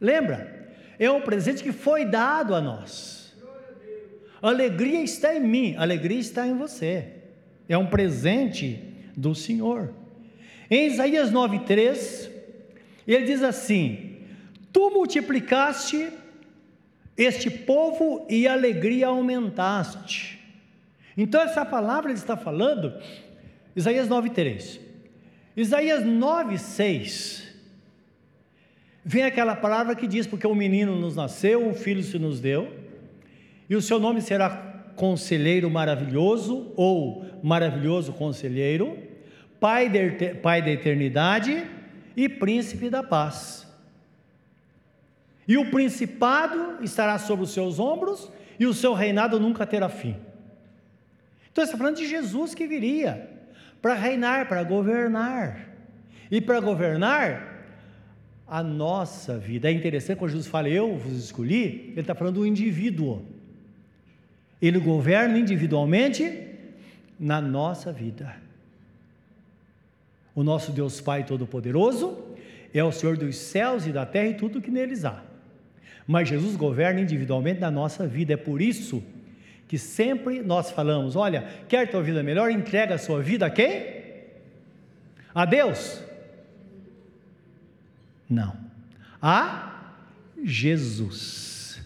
Lembra? 0.00 0.70
É 0.98 1.10
um 1.10 1.20
presente 1.20 1.62
que 1.62 1.72
foi 1.72 2.04
dado 2.04 2.54
a 2.54 2.60
nós. 2.60 3.34
Alegria 4.40 5.02
está 5.02 5.34
em 5.34 5.40
mim, 5.40 5.76
alegria 5.76 6.18
está 6.18 6.46
em 6.46 6.56
você. 6.56 7.06
É 7.68 7.76
um 7.76 7.86
presente 7.86 8.82
do 9.16 9.34
Senhor. 9.34 9.92
Em 10.70 10.86
Isaías 10.86 11.30
9,3, 11.30 12.30
ele 13.06 13.26
diz 13.26 13.42
assim: 13.42 14.16
Tu 14.72 14.90
multiplicaste 14.90 16.10
este 17.16 17.50
povo 17.50 18.26
e 18.30 18.48
alegria 18.48 19.08
aumentaste. 19.08 20.40
Então, 21.16 21.42
essa 21.42 21.64
palavra 21.66 22.10
ele 22.10 22.18
está 22.18 22.36
falando, 22.36 22.94
Isaías 23.76 24.08
9,3. 24.08 24.89
Isaías 25.56 26.04
9,6. 26.04 27.42
Vem 29.04 29.24
aquela 29.24 29.56
palavra 29.56 29.96
que 29.96 30.06
diz: 30.06 30.26
Porque 30.26 30.46
um 30.46 30.54
menino 30.54 30.94
nos 30.96 31.16
nasceu, 31.16 31.66
um 31.66 31.74
filho 31.74 32.02
se 32.02 32.18
nos 32.18 32.40
deu, 32.40 32.72
e 33.68 33.74
o 33.74 33.82
seu 33.82 33.98
nome 33.98 34.20
será 34.20 34.50
Conselheiro 34.94 35.70
Maravilhoso, 35.70 36.72
ou 36.76 37.24
Maravilhoso 37.42 38.12
Conselheiro, 38.12 38.96
Pai, 39.58 39.88
de, 39.88 40.34
Pai 40.34 40.62
da 40.62 40.70
Eternidade 40.70 41.66
e 42.16 42.28
Príncipe 42.28 42.88
da 42.88 43.02
Paz. 43.02 43.66
E 45.48 45.58
o 45.58 45.70
principado 45.70 46.84
estará 46.84 47.18
sobre 47.18 47.44
os 47.44 47.50
seus 47.50 47.80
ombros, 47.80 48.30
e 48.58 48.66
o 48.66 48.74
seu 48.74 48.92
reinado 48.92 49.40
nunca 49.40 49.66
terá 49.66 49.88
fim. 49.88 50.14
Então, 51.50 51.64
está 51.64 51.76
falando 51.76 51.96
de 51.96 52.06
Jesus 52.06 52.54
que 52.54 52.68
viria 52.68 53.39
para 53.80 53.94
reinar, 53.94 54.48
para 54.48 54.62
governar. 54.62 55.68
E 56.30 56.40
para 56.40 56.60
governar 56.60 57.50
a 58.46 58.62
nossa 58.62 59.38
vida. 59.38 59.68
É 59.68 59.72
interessante 59.72 60.18
quando 60.18 60.32
Jesus 60.32 60.48
fala, 60.48 60.68
eu 60.68 60.96
vos 60.96 61.16
escolhi, 61.16 61.90
ele 61.92 62.00
está 62.00 62.14
falando 62.14 62.36
do 62.36 62.46
indivíduo. 62.46 63.24
Ele 64.60 64.78
governa 64.78 65.38
individualmente 65.38 66.48
na 67.18 67.40
nossa 67.40 67.92
vida. 67.92 68.36
O 70.34 70.42
nosso 70.42 70.72
Deus 70.72 71.00
Pai 71.00 71.24
Todo-Poderoso 71.24 72.18
é 72.74 72.82
o 72.82 72.92
Senhor 72.92 73.16
dos 73.16 73.36
céus 73.36 73.86
e 73.86 73.92
da 73.92 74.04
terra 74.04 74.28
e 74.28 74.34
tudo 74.34 74.60
que 74.60 74.70
neles 74.70 75.04
há. 75.04 75.22
Mas 76.06 76.28
Jesus 76.28 76.56
governa 76.56 77.00
individualmente 77.00 77.60
na 77.60 77.70
nossa 77.70 78.06
vida. 78.06 78.34
É 78.34 78.36
por 78.36 78.60
isso 78.60 79.00
que 79.00 79.19
sempre 79.78 80.42
nós 80.42 80.70
falamos: 80.70 81.16
olha, 81.16 81.44
quer 81.68 81.90
tua 81.90 82.02
vida 82.02 82.22
melhor? 82.22 82.50
Entrega 82.50 82.94
a 82.94 82.98
sua 82.98 83.22
vida 83.22 83.46
a 83.46 83.50
quem? 83.50 84.00
A 85.34 85.44
Deus? 85.44 86.02
Não. 88.28 88.56
A 89.20 89.94
Jesus. 90.44 91.80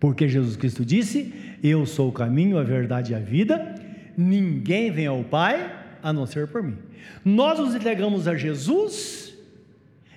Porque 0.00 0.28
Jesus 0.28 0.56
Cristo 0.56 0.84
disse: 0.84 1.32
Eu 1.62 1.86
sou 1.86 2.08
o 2.08 2.12
caminho, 2.12 2.58
a 2.58 2.62
verdade 2.62 3.12
e 3.12 3.14
a 3.14 3.18
vida. 3.18 3.74
Ninguém 4.16 4.90
vem 4.90 5.06
ao 5.06 5.22
Pai 5.24 5.80
a 6.02 6.12
não 6.12 6.26
ser 6.26 6.48
por 6.48 6.62
mim. 6.62 6.76
Nós 7.24 7.58
nos 7.58 7.74
entregamos 7.74 8.26
a 8.26 8.34
Jesus 8.34 9.32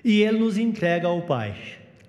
e 0.04 0.22
Ele 0.22 0.38
nos 0.38 0.58
entrega 0.58 1.08
ao 1.08 1.22
Pai. 1.22 1.56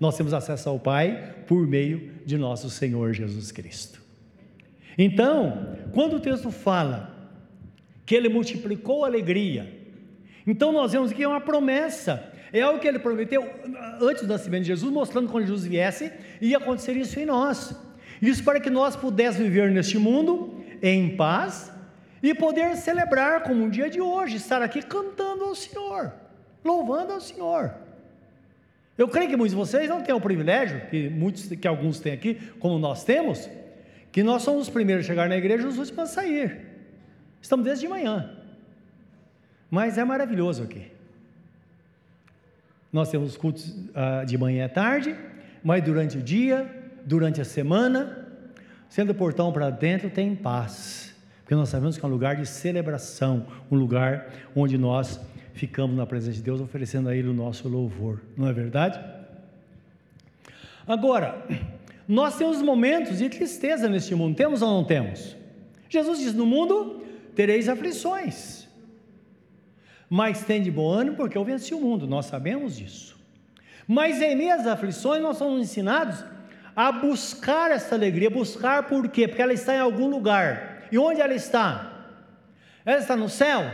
Nós 0.00 0.16
temos 0.16 0.32
acesso 0.32 0.68
ao 0.68 0.78
Pai 0.78 1.34
por 1.46 1.66
meio 1.66 2.12
de 2.24 2.36
nosso 2.36 2.68
Senhor 2.70 3.12
Jesus 3.12 3.50
Cristo. 3.50 3.97
Então, 4.98 5.76
quando 5.94 6.16
o 6.16 6.20
texto 6.20 6.50
fala 6.50 7.16
que 8.04 8.16
Ele 8.16 8.28
multiplicou 8.28 9.04
a 9.04 9.08
alegria, 9.08 9.72
então 10.44 10.72
nós 10.72 10.92
vemos 10.92 11.12
que 11.12 11.22
é 11.22 11.28
uma 11.28 11.40
promessa, 11.40 12.32
é 12.52 12.62
algo 12.62 12.80
que 12.80 12.88
Ele 12.88 12.98
prometeu 12.98 13.48
antes 14.00 14.22
do 14.22 14.28
nascimento 14.28 14.62
de 14.62 14.68
Jesus, 14.68 14.92
mostrando 14.92 15.30
quando 15.30 15.46
Jesus 15.46 15.64
viesse, 15.64 16.12
ia 16.40 16.56
acontecer 16.56 16.96
isso 16.96 17.20
em 17.20 17.24
nós. 17.24 17.74
Isso 18.20 18.42
para 18.42 18.58
que 18.58 18.68
nós 18.68 18.96
pudéssemos 18.96 19.48
viver 19.48 19.70
neste 19.70 19.96
mundo 19.98 20.60
em 20.82 21.14
paz 21.16 21.72
e 22.20 22.34
poder 22.34 22.76
celebrar 22.76 23.44
como 23.44 23.62
um 23.62 23.70
dia 23.70 23.88
de 23.88 24.00
hoje, 24.00 24.36
estar 24.36 24.60
aqui 24.60 24.82
cantando 24.82 25.44
ao 25.44 25.54
Senhor, 25.54 26.12
louvando 26.64 27.12
ao 27.12 27.20
Senhor. 27.20 27.72
Eu 28.96 29.06
creio 29.06 29.30
que 29.30 29.36
muitos 29.36 29.52
de 29.52 29.56
vocês 29.56 29.88
não 29.88 30.02
têm 30.02 30.12
o 30.12 30.20
privilégio, 30.20 30.80
que 30.90 31.08
muitos, 31.08 31.46
que 31.46 31.68
alguns 31.68 32.00
têm 32.00 32.12
aqui, 32.12 32.34
como 32.58 32.80
nós 32.80 33.04
temos, 33.04 33.48
que 34.10 34.22
nós 34.22 34.42
somos 34.42 34.62
os 34.62 34.70
primeiros 34.70 35.04
a 35.04 35.08
chegar 35.08 35.28
na 35.28 35.36
igreja 35.36 35.64
e 35.64 35.66
os 35.66 35.78
últimos 35.78 35.98
a 36.00 36.06
sair. 36.06 36.66
Estamos 37.40 37.64
desde 37.64 37.86
de 37.86 37.88
manhã. 37.88 38.30
Mas 39.70 39.98
é 39.98 40.04
maravilhoso 40.04 40.62
aqui. 40.62 40.90
Nós 42.92 43.10
temos 43.10 43.36
cultos 43.36 43.68
uh, 43.68 44.24
de 44.26 44.38
manhã 44.38 44.64
e 44.64 44.68
tarde, 44.68 45.14
mas 45.62 45.84
durante 45.84 46.16
o 46.16 46.22
dia, 46.22 46.66
durante 47.04 47.40
a 47.40 47.44
semana, 47.44 48.26
sendo 48.88 49.10
o 49.10 49.14
portão 49.14 49.52
para 49.52 49.68
dentro, 49.68 50.08
tem 50.08 50.34
paz. 50.34 51.14
Porque 51.42 51.54
nós 51.54 51.68
sabemos 51.68 51.98
que 51.98 52.04
é 52.04 52.08
um 52.08 52.10
lugar 52.10 52.36
de 52.36 52.46
celebração, 52.46 53.46
um 53.70 53.76
lugar 53.76 54.30
onde 54.54 54.78
nós 54.78 55.20
ficamos 55.52 55.96
na 55.96 56.06
presença 56.06 56.36
de 56.36 56.42
Deus 56.42 56.60
oferecendo 56.60 57.08
a 57.08 57.16
Ele 57.16 57.28
o 57.28 57.34
nosso 57.34 57.68
louvor, 57.68 58.20
não 58.36 58.46
é 58.46 58.52
verdade? 58.52 58.98
Agora, 60.86 61.44
nós 62.08 62.38
temos 62.38 62.62
momentos 62.62 63.18
de 63.18 63.28
tristeza 63.28 63.86
neste 63.86 64.14
mundo, 64.14 64.34
temos 64.34 64.62
ou 64.62 64.70
não 64.70 64.82
temos? 64.82 65.36
Jesus 65.90 66.18
diz: 66.18 66.32
No 66.32 66.46
mundo 66.46 67.04
tereis 67.34 67.68
aflições, 67.68 68.66
mas 70.08 70.42
tem 70.42 70.62
de 70.62 70.70
bom 70.70 70.90
ânimo, 70.90 71.16
porque 71.16 71.36
eu 71.36 71.44
venci 71.44 71.74
o 71.74 71.80
mundo, 71.80 72.06
nós 72.06 72.24
sabemos 72.24 72.78
disso. 72.78 73.18
Mas 73.86 74.22
em 74.22 74.34
meio 74.34 74.54
às 74.54 74.66
aflições, 74.66 75.22
nós 75.22 75.36
somos 75.36 75.60
ensinados 75.60 76.24
a 76.74 76.90
buscar 76.90 77.70
essa 77.70 77.94
alegria, 77.94 78.30
buscar 78.30 78.84
por 78.86 79.08
quê? 79.08 79.28
Porque 79.28 79.42
ela 79.42 79.52
está 79.52 79.74
em 79.74 79.80
algum 79.80 80.08
lugar. 80.08 80.86
E 80.90 80.98
onde 80.98 81.20
ela 81.20 81.34
está? 81.34 82.06
Ela 82.84 82.98
está 82.98 83.16
no 83.16 83.28
céu? 83.28 83.70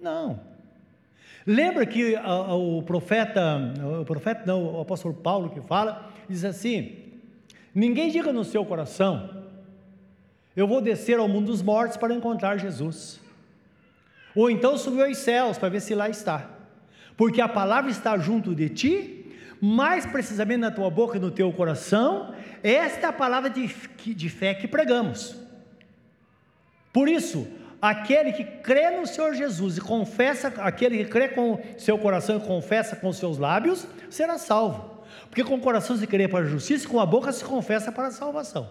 Não. 0.00 0.53
Lembra 1.46 1.84
que 1.84 2.16
o 2.16 2.82
profeta, 2.82 3.74
o 4.00 4.04
profeta 4.04 4.44
não, 4.46 4.76
o 4.76 4.80
apóstolo 4.80 5.14
Paulo 5.14 5.50
que 5.50 5.60
fala, 5.60 6.10
diz 6.28 6.44
assim: 6.44 6.96
Ninguém 7.74 8.10
diga 8.10 8.32
no 8.32 8.44
seu 8.44 8.64
coração, 8.64 9.44
eu 10.56 10.66
vou 10.66 10.80
descer 10.80 11.18
ao 11.18 11.28
mundo 11.28 11.46
dos 11.46 11.60
mortos 11.60 11.96
para 11.96 12.14
encontrar 12.14 12.56
Jesus. 12.56 13.20
Ou 14.34 14.50
então 14.50 14.78
subiu 14.78 15.04
aos 15.04 15.18
céus 15.18 15.58
para 15.58 15.68
ver 15.68 15.80
se 15.80 15.94
lá 15.94 16.08
está. 16.08 16.50
Porque 17.16 17.40
a 17.40 17.48
palavra 17.48 17.90
está 17.90 18.16
junto 18.18 18.54
de 18.54 18.68
ti, 18.68 19.36
mais 19.60 20.06
precisamente 20.06 20.60
na 20.60 20.70
tua 20.70 20.90
boca 20.90 21.16
e 21.16 21.20
no 21.20 21.30
teu 21.30 21.52
coração, 21.52 22.34
esta 22.62 23.06
é 23.06 23.08
a 23.10 23.12
palavra 23.12 23.50
de, 23.50 23.66
de 24.14 24.28
fé 24.28 24.54
que 24.54 24.66
pregamos. 24.66 25.36
Por 26.92 27.08
isso, 27.08 27.46
aquele 27.84 28.32
que 28.32 28.44
crê 28.44 28.90
no 28.90 29.06
Senhor 29.06 29.34
Jesus 29.34 29.76
e 29.76 29.80
confessa, 29.82 30.48
aquele 30.56 31.04
que 31.04 31.10
crê 31.10 31.28
com 31.28 31.60
seu 31.76 31.98
coração 31.98 32.38
e 32.38 32.40
confessa 32.40 32.96
com 32.96 33.12
seus 33.12 33.36
lábios, 33.36 33.86
será 34.08 34.38
salvo. 34.38 35.04
Porque 35.28 35.44
com 35.44 35.56
o 35.56 35.60
coração 35.60 35.94
se 35.94 36.06
crê 36.06 36.26
para 36.26 36.46
a 36.46 36.48
justiça 36.48 36.86
e 36.86 36.88
com 36.88 36.98
a 36.98 37.04
boca 37.04 37.30
se 37.30 37.44
confessa 37.44 37.92
para 37.92 38.06
a 38.06 38.10
salvação. 38.10 38.70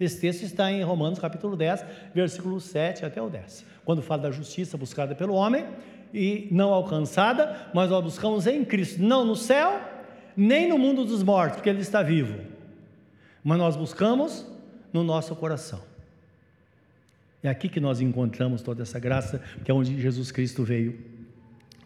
Esse 0.00 0.20
texto 0.20 0.42
está 0.42 0.68
em 0.72 0.82
Romanos 0.82 1.20
capítulo 1.20 1.56
10, 1.56 1.84
versículo 2.12 2.60
7 2.60 3.04
até 3.04 3.22
o 3.22 3.30
10. 3.30 3.64
Quando 3.84 4.02
fala 4.02 4.22
da 4.22 4.30
justiça 4.32 4.76
buscada 4.76 5.14
pelo 5.14 5.34
homem 5.34 5.64
e 6.12 6.48
não 6.50 6.72
alcançada, 6.74 7.68
mas 7.72 7.88
nós 7.88 8.02
buscamos 8.02 8.48
em 8.48 8.64
Cristo, 8.64 9.00
não 9.00 9.24
no 9.24 9.36
céu, 9.36 9.80
nem 10.36 10.68
no 10.68 10.76
mundo 10.76 11.04
dos 11.04 11.22
mortos, 11.22 11.58
porque 11.58 11.68
Ele 11.68 11.82
está 11.82 12.02
vivo, 12.02 12.36
mas 13.44 13.58
nós 13.58 13.76
buscamos 13.76 14.44
no 14.92 15.04
nosso 15.04 15.36
coração. 15.36 15.89
É 17.42 17.48
aqui 17.48 17.68
que 17.68 17.80
nós 17.80 18.00
encontramos 18.00 18.62
toda 18.62 18.82
essa 18.82 18.98
graça, 18.98 19.40
que 19.64 19.70
é 19.70 19.74
onde 19.74 20.00
Jesus 20.00 20.30
Cristo 20.30 20.62
veio 20.62 20.98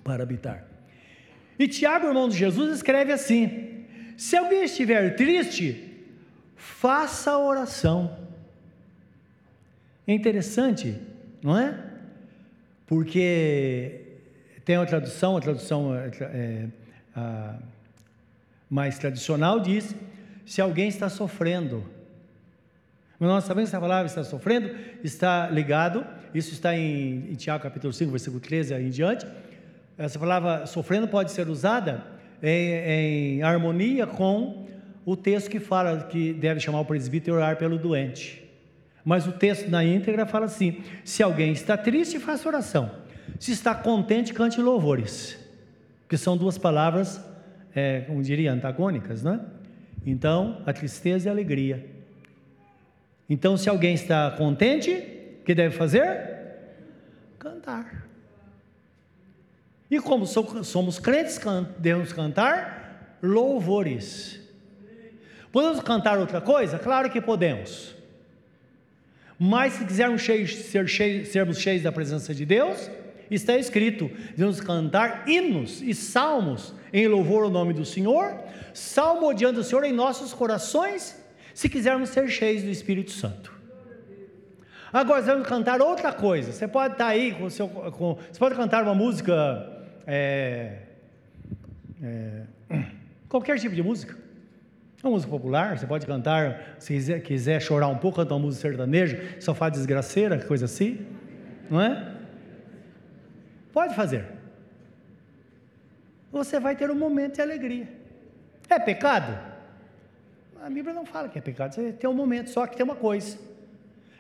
para 0.03 0.23
habitar. 0.23 0.65
E 1.59 1.69
Tiago, 1.69 2.09
irmão 2.09 2.29
de 2.29 2.37
Jesus, 2.37 2.77
escreve 2.77 3.13
assim: 3.13 3.85
se 4.17 4.37
alguém 4.37 4.65
estiver 4.65 5.15
triste, 5.15 5.93
faça 6.57 7.39
oração. 7.39 8.19
É 10.07 10.13
interessante, 10.13 11.01
não 11.43 11.57
é? 11.57 11.79
Porque 12.87 14.01
tem 14.65 14.77
uma 14.77 14.87
tradução, 14.87 15.37
a 15.37 15.41
tradução 15.41 15.95
é, 15.95 16.11
é, 16.21 16.67
a, 17.15 17.57
mais 18.69 18.99
tradicional 18.99 19.61
diz: 19.61 19.95
se 20.45 20.61
alguém 20.61 20.89
está 20.89 21.09
sofrendo, 21.09 21.85
mas 23.19 23.29
nós 23.29 23.45
sabemos 23.45 23.71
que 23.71 23.77
essa 23.77 23.81
palavra 23.81 24.07
está 24.07 24.25
sofrendo, 24.25 24.71
está 25.03 25.49
ligado, 25.49 26.05
isso 26.35 26.53
está 26.53 26.77
em, 26.77 27.31
em 27.31 27.35
Tiago 27.35 27.63
capítulo 27.63 27.93
5, 27.93 28.11
versículo 28.11 28.41
13 28.41 28.75
aí 28.75 28.87
em 28.87 28.91
diante. 28.91 29.27
Essa 29.97 30.19
palavra 30.19 30.67
sofrendo 30.67 31.07
pode 31.07 31.31
ser 31.31 31.49
usada 31.49 32.05
em, 32.43 33.39
em 33.39 33.43
harmonia 33.43 34.07
com 34.07 34.67
o 35.05 35.17
texto 35.17 35.49
que 35.49 35.61
fala 35.61 36.05
que 36.05 36.33
deve 36.33 36.61
chamar 36.61 36.81
o 36.81 36.85
presbítero 36.85 37.37
e 37.37 37.39
orar 37.39 37.57
pelo 37.57 37.79
doente. 37.79 38.43
Mas 39.05 39.27
o 39.27 39.33
texto 39.33 39.69
na 39.71 39.85
íntegra 39.85 40.27
fala 40.27 40.47
assim: 40.47 40.83
se 41.05 41.23
alguém 41.23 41.53
está 41.53 41.77
triste, 41.77 42.19
faça 42.19 42.49
oração. 42.49 42.91
Se 43.39 43.53
está 43.53 43.75
contente, 43.75 44.33
cante 44.33 44.61
louvores. 44.61 45.39
Que 46.09 46.17
são 46.17 46.37
duas 46.37 46.57
palavras, 46.57 47.21
é, 47.75 48.01
como 48.03 48.23
diria, 48.23 48.53
antagônicas, 48.53 49.23
não 49.23 49.35
é? 49.35 49.41
Então, 50.07 50.63
a 50.67 50.73
tristeza 50.73 51.27
e 51.27 51.29
a 51.29 51.33
alegria. 51.33 51.94
Então, 53.29 53.57
se 53.57 53.69
alguém 53.69 53.95
está 53.95 54.31
contente, 54.33 54.91
o 55.41 55.45
que 55.45 55.55
deve 55.55 55.77
fazer? 55.77 56.35
Cantar. 57.39 58.07
E 59.91 60.01
como 60.01 60.27
somos 60.27 60.99
crentes, 60.99 61.41
devemos 61.79 62.13
cantar 62.13 63.19
louvores. 63.23 64.41
Podemos 65.53 65.81
cantar 65.81 66.19
outra 66.19 66.41
coisa? 66.41 66.79
Claro 66.79 67.11
que 67.11 67.21
podemos. 67.21 67.95
Mas 69.39 69.75
se 69.75 69.85
quisermos 69.85 70.23
cheios, 70.23 70.55
ser 70.55 70.89
cheios, 70.89 71.29
sermos 71.29 71.59
cheios 71.59 71.83
da 71.83 71.93
presença 71.93 72.35
de 72.35 72.45
Deus, 72.45 72.91
está 73.31 73.57
escrito: 73.57 74.11
devemos 74.31 74.61
cantar 74.61 75.29
hinos 75.29 75.81
e 75.83 75.95
salmos 75.95 76.75
em 76.93 77.07
louvor 77.07 77.45
ao 77.45 77.51
nome 77.51 77.73
do 77.73 77.85
Senhor, 77.85 78.37
salmodiando 78.73 79.61
o 79.61 79.65
Senhor 79.65 79.85
em 79.85 79.93
nossos 79.93 80.33
corações, 80.33 81.17
se 81.55 81.69
quisermos 81.69 82.11
ser 82.11 82.29
cheios 82.29 82.63
do 82.65 82.69
Espírito 82.69 83.13
Santo. 83.13 83.55
Agora 84.93 85.23
vamos 85.23 85.49
cantar 85.49 85.81
outra 85.81 86.13
coisa. 86.13 86.53
Você 86.53 86.69
pode 86.69 86.95
estar 86.95 87.07
aí 87.07 87.33
com 87.33 87.45
o 87.45 87.51
seu. 87.51 87.69
Com, 87.69 88.19
você 88.31 88.39
pode 88.39 88.55
cantar 88.55 88.83
uma 88.83 88.95
música. 88.95 89.33
É, 90.07 90.79
é, 92.03 92.43
qualquer 93.29 93.59
tipo 93.59 93.75
de 93.75 93.83
música. 93.83 94.17
Uma 95.03 95.11
música 95.11 95.31
popular, 95.31 95.79
você 95.79 95.87
pode 95.87 96.07
cantar, 96.07 96.77
se 96.79 96.95
quiser, 96.95 97.21
quiser 97.21 97.61
chorar 97.61 97.89
um 97.89 97.99
pouco, 97.99 98.17
cantar 98.17 98.37
uma 98.37 98.47
música 98.47 98.69
sertaneja, 98.69 99.37
só 99.39 99.55
faz 99.55 99.75
desgraceira, 99.75 100.39
coisa 100.39 100.65
assim, 100.65 101.07
não 101.71 101.79
é? 101.79 102.15
Pode 103.71 103.95
fazer. 103.95 104.25
Você 106.33 106.59
vai 106.59 106.75
ter 106.75 106.91
um 106.91 106.95
momento 106.95 107.35
de 107.35 107.43
alegria. 107.43 107.87
É 108.71 108.79
pecado? 108.79 109.54
A 110.65 110.71
Bíblia 110.71 110.95
não 110.95 111.05
fala 111.05 111.29
que 111.29 111.39
é 111.39 111.43
pecado, 111.43 111.75
você 111.75 111.93
tem 111.93 112.09
um 112.09 112.15
momento, 112.15 112.49
só 112.49 112.67
que 112.67 112.75
tem 112.75 112.85
uma 112.85 112.97
coisa 112.97 113.37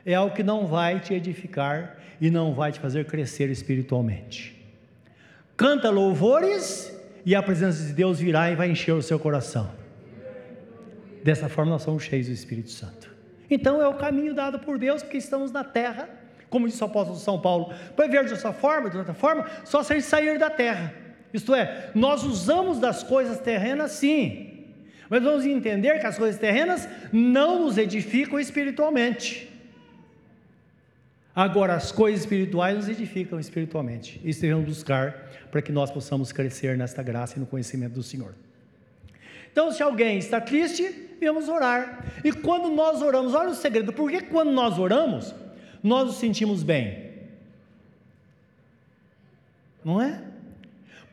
é 0.05 0.15
algo 0.15 0.35
que 0.35 0.43
não 0.43 0.67
vai 0.67 1.01
te 1.01 1.15
edificar 1.15 1.97
e 2.21 2.31
não 2.31 2.55
vai 2.55 2.71
te 2.71 2.79
fazer 2.79 3.07
crescer 3.07 3.49
espiritualmente. 3.51 4.55
Canta 5.57 5.89
louvores 5.89 6.95
e 7.25 7.35
a 7.35 7.43
presença 7.43 7.85
de 7.87 7.93
Deus 7.93 8.21
virá 8.21 8.51
e 8.51 8.55
vai 8.55 8.71
encher 8.71 8.93
o 8.93 9.01
seu 9.01 9.19
coração. 9.19 9.71
Dessa 11.23 11.49
forma 11.49 11.71
nós 11.71 11.83
somos 11.83 12.03
cheios 12.03 12.27
do 12.27 12.33
Espírito 12.33 12.71
Santo. 12.71 13.11
Então 13.49 13.81
é 13.81 13.89
o 13.89 13.95
caminho 13.95 14.35
dado 14.35 14.59
por 14.59 14.79
Deus, 14.79 15.03
porque 15.03 15.17
estamos 15.17 15.51
na 15.51 15.65
terra, 15.65 16.09
como 16.51 16.69
disse 16.69 16.83
o 16.83 16.87
apóstolo 16.87 17.19
São 17.19 17.41
Paulo, 17.41 17.73
para 17.97 18.07
ver 18.07 18.29
dessa 18.29 18.53
forma, 18.53 18.91
de 18.91 18.99
outra 18.99 19.15
forma, 19.15 19.47
só 19.65 19.83
se 19.83 19.93
a 19.95 19.97
gente 19.97 20.07
sair 20.07 20.39
da 20.39 20.51
terra. 20.51 20.93
Isto 21.33 21.55
é, 21.55 21.91
nós 21.95 22.23
usamos 22.23 22.79
das 22.79 23.03
coisas 23.03 23.39
terrenas 23.39 23.93
sim, 23.93 24.54
mas 25.09 25.23
vamos 25.23 25.45
entender 25.45 25.99
que 25.99 26.07
as 26.07 26.17
coisas 26.17 26.41
terrenas 26.41 26.89
não 27.13 27.65
nos 27.65 27.79
edificam 27.79 28.39
espiritualmente. 28.39 29.51
Agora, 31.35 31.75
as 31.75 31.91
coisas 31.91 32.21
espirituais 32.21 32.77
nos 32.77 32.89
edificam 32.89 33.41
espiritualmente. 33.41 34.21
Isso 34.25 34.41
devemos 34.41 34.67
buscar 34.67 35.31
para 35.51 35.61
que 35.61 35.73
nós 35.73 35.91
possamos 35.91 36.31
crescer 36.31 36.77
nesta 36.77 37.03
graça 37.03 37.37
e 37.37 37.41
no 37.41 37.47
conhecimento 37.47 37.95
do 37.95 38.03
Senhor. 38.03 38.35
Então, 39.51 39.71
se 39.73 39.83
alguém 39.83 40.19
está 40.19 40.41
triste, 40.41 41.17
vamos 41.21 41.49
orar. 41.49 42.05
E 42.25 42.33
quando 42.33 42.71
nós 42.71 43.03
oramos, 43.03 43.35
olha 43.35 43.51
o 43.51 43.55
segredo, 43.55 43.93
por 43.93 44.11
que 44.11 44.21
quando 44.23 44.53
nós 44.53 44.79
oramos, 44.79 45.35
nós 45.83 46.07
nos 46.07 46.17
sentimos 46.17 46.63
bem? 46.63 47.13
Não 49.85 50.01
é? 50.01 50.23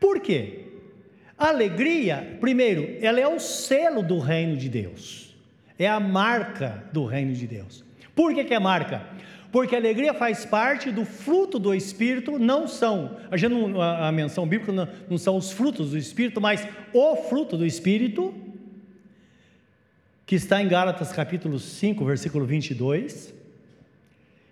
Por 0.00 0.20
quê? 0.20 0.71
Alegria, 1.48 2.36
primeiro, 2.40 2.96
ela 3.00 3.20
é 3.20 3.26
o 3.26 3.38
selo 3.38 4.02
do 4.02 4.18
reino 4.18 4.56
de 4.56 4.68
Deus, 4.68 5.34
é 5.78 5.88
a 5.88 6.00
marca 6.00 6.84
do 6.92 7.04
reino 7.04 7.32
de 7.32 7.46
Deus. 7.46 7.84
Por 8.14 8.34
que, 8.34 8.44
que 8.44 8.54
é 8.54 8.58
marca? 8.58 9.06
porque 9.52 9.76
a 9.76 9.78
alegria 9.78 10.14
faz 10.14 10.46
parte 10.46 10.90
do 10.90 11.04
fruto 11.04 11.58
do 11.58 11.74
Espírito, 11.74 12.38
não 12.38 12.66
são, 12.66 13.18
a, 13.30 13.36
gente 13.36 13.52
não, 13.52 13.80
a 13.80 14.10
menção 14.10 14.48
bíblica 14.48 14.72
não, 14.72 14.88
não 15.10 15.18
são 15.18 15.36
os 15.36 15.52
frutos 15.52 15.90
do 15.90 15.98
Espírito, 15.98 16.40
mas 16.40 16.66
o 16.94 17.16
fruto 17.16 17.58
do 17.58 17.66
Espírito, 17.66 18.34
que 20.24 20.34
está 20.36 20.62
em 20.62 20.68
Gálatas 20.68 21.12
capítulo 21.12 21.58
5, 21.58 22.02
versículo 22.02 22.46
22. 22.46 23.34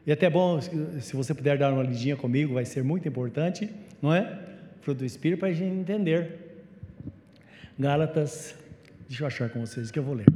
E 0.07 0.13
até 0.13 0.29
bom, 0.29 0.61
se 0.61 1.17
você 1.17 1.33
puder 1.33 1.57
dar 1.57 1.73
uma 1.73 1.83
lidinha 1.83 2.17
comigo, 2.17 2.53
vai 2.53 2.67
ser 2.67 2.85
muito 2.85 3.09
importante, 3.09 3.71
não 4.03 4.15
é? 4.15 4.39
Fruto 4.83 4.99
do 4.99 5.07
Espírito, 5.07 5.41
para 5.41 5.49
a 5.49 5.53
gente 5.53 5.75
entender. 5.75 6.50
Gálatas, 7.81 8.55
deixa 9.09 9.23
eu 9.23 9.27
achar 9.27 9.49
com 9.49 9.61
vocês 9.61 9.91
que 9.91 9.99
eu 9.99 10.03
vou 10.03 10.13
ler. 10.13 10.27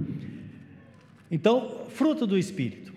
Então, 1.31 1.85
fruto 1.91 2.27
do 2.27 2.39
Espírito. 2.39 2.91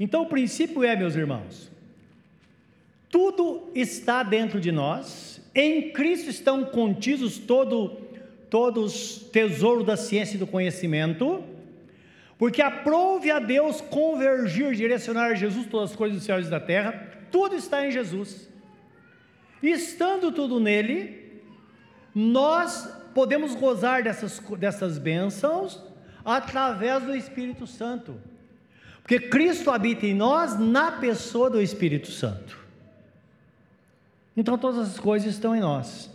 Então 0.00 0.22
o 0.22 0.26
princípio 0.26 0.82
é, 0.82 0.96
meus 0.96 1.14
irmãos, 1.14 1.70
tudo 3.10 3.70
está 3.74 4.22
dentro 4.22 4.58
de 4.58 4.72
nós, 4.72 5.38
em 5.54 5.90
Cristo 5.92 6.30
estão 6.30 6.64
contidos 6.64 7.36
todo, 7.36 7.98
todos 8.48 9.28
tesouros 9.30 9.84
da 9.84 9.98
ciência 9.98 10.36
e 10.36 10.38
do 10.38 10.46
conhecimento, 10.46 11.44
porque 12.38 12.62
aprove 12.62 13.30
a 13.30 13.38
Deus 13.38 13.82
convergir, 13.82 14.74
direcionar 14.74 15.32
a 15.32 15.34
Jesus 15.34 15.66
todas 15.66 15.90
as 15.90 15.96
coisas 15.96 16.16
dos 16.16 16.24
céus 16.24 16.46
e 16.46 16.50
da 16.50 16.60
terra, 16.60 17.06
tudo 17.30 17.54
está 17.54 17.86
em 17.86 17.90
Jesus. 17.90 18.48
Estando 19.62 20.32
tudo 20.32 20.58
nele, 20.58 21.42
nós 22.14 22.96
podemos 23.16 23.54
gozar 23.54 24.02
dessas, 24.02 24.38
dessas 24.58 24.98
bênçãos 24.98 25.82
através 26.22 27.02
do 27.02 27.16
Espírito 27.16 27.66
Santo. 27.66 28.20
Porque 29.00 29.18
Cristo 29.18 29.70
habita 29.70 30.04
em 30.04 30.12
nós 30.12 30.58
na 30.60 30.92
pessoa 30.92 31.48
do 31.48 31.58
Espírito 31.58 32.10
Santo. 32.10 32.58
Então 34.36 34.58
todas 34.58 34.90
as 34.90 35.00
coisas 35.00 35.32
estão 35.32 35.56
em 35.56 35.60
nós. 35.60 36.14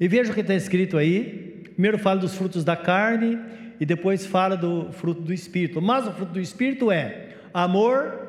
E 0.00 0.08
veja 0.08 0.32
o 0.32 0.34
que 0.34 0.40
está 0.40 0.54
escrito 0.54 0.98
aí. 0.98 1.62
Primeiro 1.74 2.00
fala 2.00 2.18
dos 2.18 2.34
frutos 2.34 2.64
da 2.64 2.74
carne 2.74 3.38
e 3.78 3.86
depois 3.86 4.26
fala 4.26 4.56
do 4.56 4.90
fruto 4.90 5.20
do 5.20 5.32
Espírito. 5.32 5.80
Mas 5.80 6.04
o 6.04 6.12
fruto 6.12 6.32
do 6.32 6.40
Espírito 6.40 6.90
é 6.90 7.36
amor, 7.54 8.26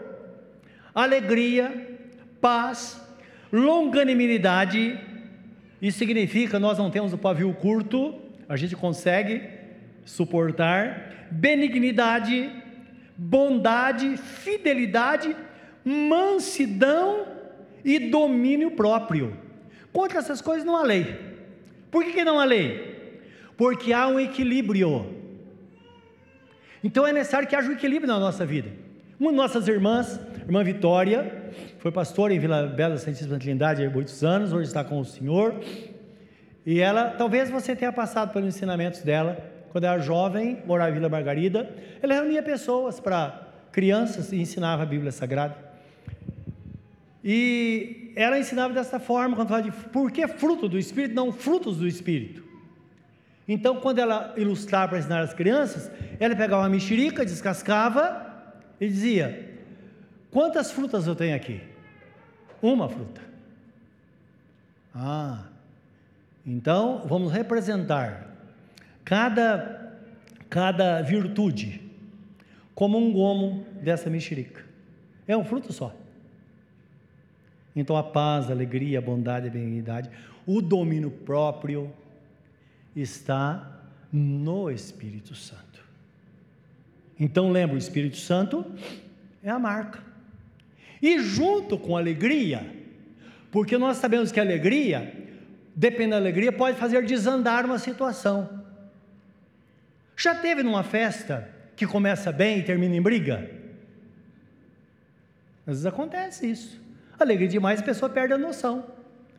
alegria, 0.93 1.97
paz, 2.39 3.01
longanimidade. 3.51 5.16
Isso 5.81 5.99
significa 5.99 6.59
nós 6.59 6.77
não 6.77 6.89
temos 6.89 7.13
o 7.13 7.17
pavio 7.17 7.53
curto, 7.53 8.15
a 8.49 8.55
gente 8.55 8.75
consegue 8.75 9.43
suportar. 10.05 11.27
Benignidade, 11.29 12.49
bondade, 13.17 14.17
fidelidade, 14.17 15.35
mansidão 15.83 17.27
e 17.83 17.99
domínio 17.99 18.71
próprio. 18.71 19.37
Contra 19.91 20.19
essas 20.19 20.41
coisas 20.41 20.65
não 20.65 20.75
há 20.75 20.83
lei. 20.83 21.17
Por 21.91 22.03
que, 22.03 22.13
que 22.13 22.23
não 22.23 22.39
há 22.39 22.45
lei? 22.45 23.21
Porque 23.55 23.93
há 23.93 24.07
um 24.07 24.19
equilíbrio. 24.19 25.13
Então 26.83 27.05
é 27.05 27.11
necessário 27.11 27.47
que 27.47 27.55
haja 27.55 27.69
um 27.69 27.73
equilíbrio 27.73 28.07
na 28.07 28.19
nossa 28.19 28.45
vida. 28.45 28.69
Uma 29.19 29.31
de 29.31 29.37
nossas 29.37 29.67
irmãs, 29.67 30.19
irmã 30.47 30.63
Vitória, 30.63 31.51
foi 31.79 31.91
pastora 31.91 32.33
em 32.33 32.39
Vila 32.39 32.67
Bela 32.67 32.95
Santíssima 32.97 33.38
Trindade 33.38 33.86
há 33.86 33.89
muitos 33.89 34.23
anos, 34.23 34.53
hoje 34.53 34.67
está 34.67 34.81
com 34.81 34.97
o 34.97 35.03
Senhor. 35.03 35.60
E 36.65 36.79
ela, 36.79 37.10
talvez 37.10 37.49
você 37.49 37.75
tenha 37.75 37.91
passado 37.91 38.31
pelos 38.31 38.55
ensinamentos 38.55 39.01
dela, 39.01 39.38
quando 39.71 39.83
era 39.83 39.99
jovem, 39.99 40.63
morava 40.65 40.91
em 40.91 40.93
Vila 40.93 41.10
Margarida, 41.10 41.69
ela 42.01 42.13
reunia 42.13 42.41
pessoas 42.41 42.97
para 42.97 43.45
crianças 43.73 44.31
e 44.31 44.38
ensinava 44.38 44.83
a 44.83 44.86
Bíblia 44.86 45.12
Sagrada. 45.12 45.57
E 47.21 48.13
ela 48.15 48.39
ensinava 48.39 48.73
dessa 48.73 49.01
forma, 49.01 49.36
quando 49.36 49.49
falava 49.49 49.69
de 49.69 49.75
por 49.89 50.10
que 50.13 50.25
fruto 50.29 50.69
do 50.69 50.79
Espírito, 50.79 51.13
não 51.13 51.33
frutos 51.33 51.75
do 51.75 51.86
Espírito. 51.86 52.41
Então, 53.45 53.81
quando 53.81 53.99
ela 53.99 54.33
ilustrava 54.38 54.89
para 54.89 54.99
ensinar 54.99 55.19
as 55.19 55.33
crianças, 55.33 55.91
ela 56.21 56.38
pegava 56.38 56.63
uma 56.63 56.69
mexerica, 56.69 57.25
descascava 57.25 58.25
e 58.79 58.88
dizia: 58.88 59.46
Quantas 60.38 60.71
frutas 60.71 61.08
eu 61.08 61.15
tenho 61.15 61.36
aqui? 61.36 61.60
Uma 62.62 62.88
fruta. 62.88 63.19
Ah, 64.93 65.45
então 66.45 67.08
vamos 67.08 67.32
representar 67.32 68.36
cada, 69.04 69.97
cada 70.47 71.02
virtude 71.02 71.82
como 72.76 73.00
um 73.00 73.12
gomo 73.12 73.65
dessa 73.82 74.12
mexerica. 74.12 74.63
É 75.28 75.36
um 75.36 75.43
fruto 75.43 75.73
só. 75.73 75.91
Então 77.76 77.97
a 77.97 78.04
paz, 78.04 78.47
a 78.52 78.54
alegria, 78.54 79.00
a 79.00 79.02
bondade, 79.02 79.47
a 79.47 79.52
benignidade, 79.52 80.08
o 80.45 80.62
domínio 80.62 81.10
próprio 81.10 81.91
está 82.95 83.82
no 84.13 84.69
Espírito 84.69 85.34
Santo. 85.34 85.84
Então 87.19 87.50
lembra, 87.50 87.73
o 87.73 87.80
Espírito 87.80 88.17
Santo 88.17 88.63
é 89.41 89.50
a 89.50 89.58
marca. 89.58 90.06
E 91.01 91.19
junto 91.19 91.77
com 91.77 91.95
alegria, 91.95 92.65
porque 93.51 93.77
nós 93.77 93.97
sabemos 93.97 94.31
que 94.31 94.39
alegria, 94.39 95.13
dependendo 95.75 96.12
da 96.12 96.17
alegria, 96.17 96.51
pode 96.51 96.77
fazer 96.77 97.05
desandar 97.05 97.65
uma 97.65 97.79
situação. 97.79 98.63
Já 100.15 100.33
teve 100.33 100.63
numa 100.63 100.83
festa 100.83 101.49
que 101.75 101.86
começa 101.86 102.31
bem 102.31 102.60
e 102.60 102.63
termina 102.63 102.95
em 102.95 103.01
briga? 103.01 103.49
Às 105.62 105.73
vezes 105.73 105.86
acontece 105.86 106.49
isso. 106.49 106.81
Alegria 107.19 107.47
demais, 107.47 107.79
a 107.79 107.83
pessoa 107.83 108.10
perde 108.10 108.33
a 108.33 108.38
noção. 108.38 108.86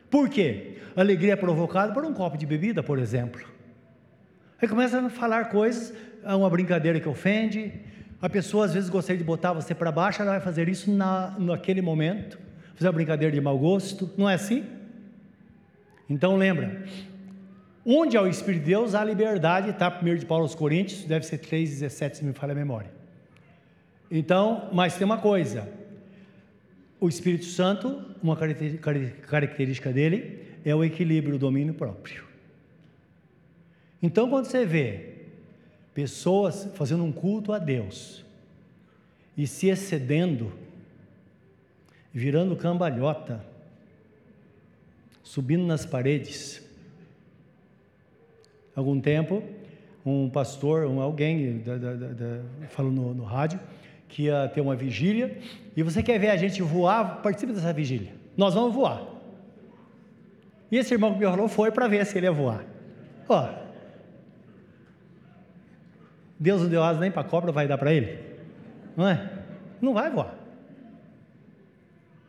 Por 0.09 0.29
quê? 0.29 0.77
Alegria 0.95 1.33
é 1.33 1.35
provocada 1.35 1.93
por 1.93 2.05
um 2.05 2.13
copo 2.13 2.37
de 2.37 2.45
bebida, 2.45 2.81
por 2.81 2.97
exemplo. 2.97 3.45
Aí 4.61 4.67
começa 4.67 4.99
a 4.99 5.09
falar 5.09 5.45
coisas, 5.45 5.93
é 6.23 6.33
uma 6.33 6.49
brincadeira 6.49 6.99
que 6.99 7.07
ofende. 7.07 7.73
A 8.21 8.29
pessoa 8.29 8.65
às 8.65 8.73
vezes 8.73 8.89
gostaria 8.89 9.17
de 9.17 9.23
botar 9.23 9.53
você 9.53 9.73
para 9.73 9.91
baixo, 9.91 10.21
ela 10.21 10.31
vai 10.31 10.41
fazer 10.41 10.67
isso 10.67 10.91
na, 10.91 11.35
naquele 11.39 11.81
momento, 11.81 12.37
fazer 12.75 12.87
uma 12.87 12.93
brincadeira 12.93 13.33
de 13.33 13.39
mau 13.39 13.57
gosto, 13.57 14.09
não 14.17 14.29
é 14.29 14.33
assim? 14.33 14.65
Então 16.09 16.35
lembra, 16.35 16.83
onde 17.85 18.17
há 18.17 18.21
o 18.21 18.27
Espírito 18.27 18.61
de 18.61 18.71
Deus, 18.71 18.93
há 18.93 19.05
liberdade, 19.05 19.71
tá? 19.73 19.89
Primeiro 19.89 20.19
de 20.19 20.25
Paulo 20.25 20.43
aos 20.43 20.53
Coríntios, 20.53 21.03
deve 21.05 21.25
ser 21.25 21.37
3,17 21.37 22.15
se 22.15 22.25
me 22.25 22.33
falha 22.33 22.51
a 22.51 22.55
memória. 22.55 22.91
Então, 24.11 24.69
mas 24.73 24.97
tem 24.97 25.05
uma 25.05 25.19
coisa, 25.19 25.69
o 26.99 27.07
Espírito 27.07 27.45
Santo, 27.45 28.03
uma 28.21 28.35
característica 28.35 29.93
dele 29.93 30.43
é 30.65 30.75
o 30.75 30.83
equilíbrio, 30.83 31.35
o 31.35 31.39
domínio 31.39 31.73
próprio. 31.73 32.25
Então, 34.01 34.29
quando 34.29 34.45
você 34.45 34.65
vê 34.65 35.18
pessoas 35.93 36.69
fazendo 36.75 37.03
um 37.03 37.11
culto 37.11 37.51
a 37.51 37.59
Deus 37.59 38.23
e 39.37 39.47
se 39.47 39.67
excedendo, 39.67 40.51
virando 42.13 42.55
cambalhota, 42.55 43.43
subindo 45.23 45.65
nas 45.65 45.85
paredes. 45.85 46.61
Algum 48.75 48.99
tempo, 48.99 49.43
um 50.05 50.29
pastor, 50.29 50.85
um 50.85 51.01
alguém 51.01 51.59
da, 51.59 51.77
da, 51.77 51.93
da, 51.93 52.41
falou 52.69 52.91
no, 52.91 53.13
no 53.13 53.23
rádio 53.23 53.59
que 54.07 54.23
ia 54.23 54.49
ter 54.49 54.61
uma 54.61 54.75
vigília 54.75 55.37
e 55.75 55.83
você 55.83 56.01
quer 56.01 56.19
ver 56.19 56.29
a 56.29 56.37
gente 56.37 56.61
voar, 56.61 57.21
participe 57.21 57.53
dessa 57.53 57.71
vigília. 57.71 58.11
Nós 58.35 58.53
vamos 58.53 58.73
voar. 58.73 59.05
E 60.71 60.77
esse 60.77 60.93
irmão 60.93 61.13
que 61.13 61.19
me 61.19 61.25
falou 61.25 61.47
foi 61.47 61.71
para 61.71 61.87
ver 61.87 62.05
se 62.05 62.17
ele 62.17 62.25
ia 62.25 62.31
voar. 62.31 62.65
Ó, 63.27 63.49
Deus 66.39 66.61
não 66.61 66.69
deu 66.69 66.81
asa 66.81 66.99
nem 66.99 67.11
para 67.11 67.23
cobra, 67.23 67.51
vai 67.51 67.67
dar 67.67 67.77
para 67.77 67.93
ele? 67.93 68.17
Não 68.95 69.07
é? 69.07 69.29
Não 69.81 69.93
vai 69.93 70.09
voar. 70.09 70.33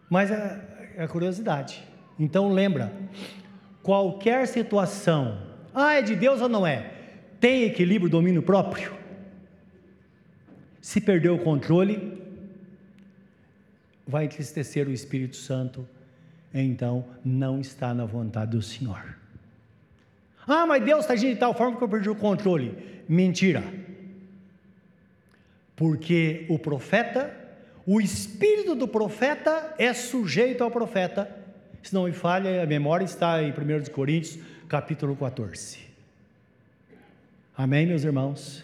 Mas 0.09 0.33
é, 0.33 0.95
é 0.97 1.07
curiosidade. 1.07 1.85
Então 2.19 2.53
lembra, 2.53 2.93
qualquer 3.83 4.49
situação, 4.49 5.39
ah, 5.73 5.95
é 5.95 6.03
de 6.03 6.17
Deus 6.17 6.41
ou 6.41 6.49
não 6.49 6.67
é? 6.67 6.93
Tem 7.39 7.63
equilíbrio, 7.63 8.11
domínio 8.11 8.43
próprio? 8.43 8.93
Se 10.81 11.01
perder 11.01 11.31
o 11.31 11.39
controle, 11.39 12.21
vai 14.07 14.25
entristecer 14.25 14.89
o 14.89 14.93
Espírito 14.93 15.37
Santo, 15.37 15.89
então 16.53 17.05
não 17.25 17.61
está 17.61 17.95
na 17.95 18.05
vontade 18.05 18.51
do 18.51 18.63
Senhor. 18.63 19.17
Ah, 20.49 20.67
mas 20.67 20.85
Deus 20.85 21.01
está 21.01 21.15
agindo 21.15 21.35
de 21.35 21.39
tal 21.39 21.55
forma 21.55 21.77
que 21.77 21.85
eu 21.85 21.89
perdi 21.89 22.11
o 22.11 22.17
controle. 22.17 22.77
Mentira 23.09 23.63
porque 25.81 26.45
o 26.51 26.59
profeta, 26.59 27.35
o 27.87 28.03
espírito 28.03 28.75
do 28.75 28.87
profeta 28.87 29.75
é 29.79 29.95
sujeito 29.95 30.63
ao 30.63 30.71
profeta. 30.71 31.35
Se 31.83 31.95
não 31.95 32.05
me 32.05 32.13
falha, 32.13 32.63
a 32.63 32.67
memória 32.67 33.03
está 33.03 33.43
em 33.43 33.51
1 33.51 33.91
Coríntios, 33.91 34.39
capítulo 34.69 35.17
14. 35.17 35.79
Amém, 37.57 37.87
meus 37.87 38.05
irmãos? 38.05 38.63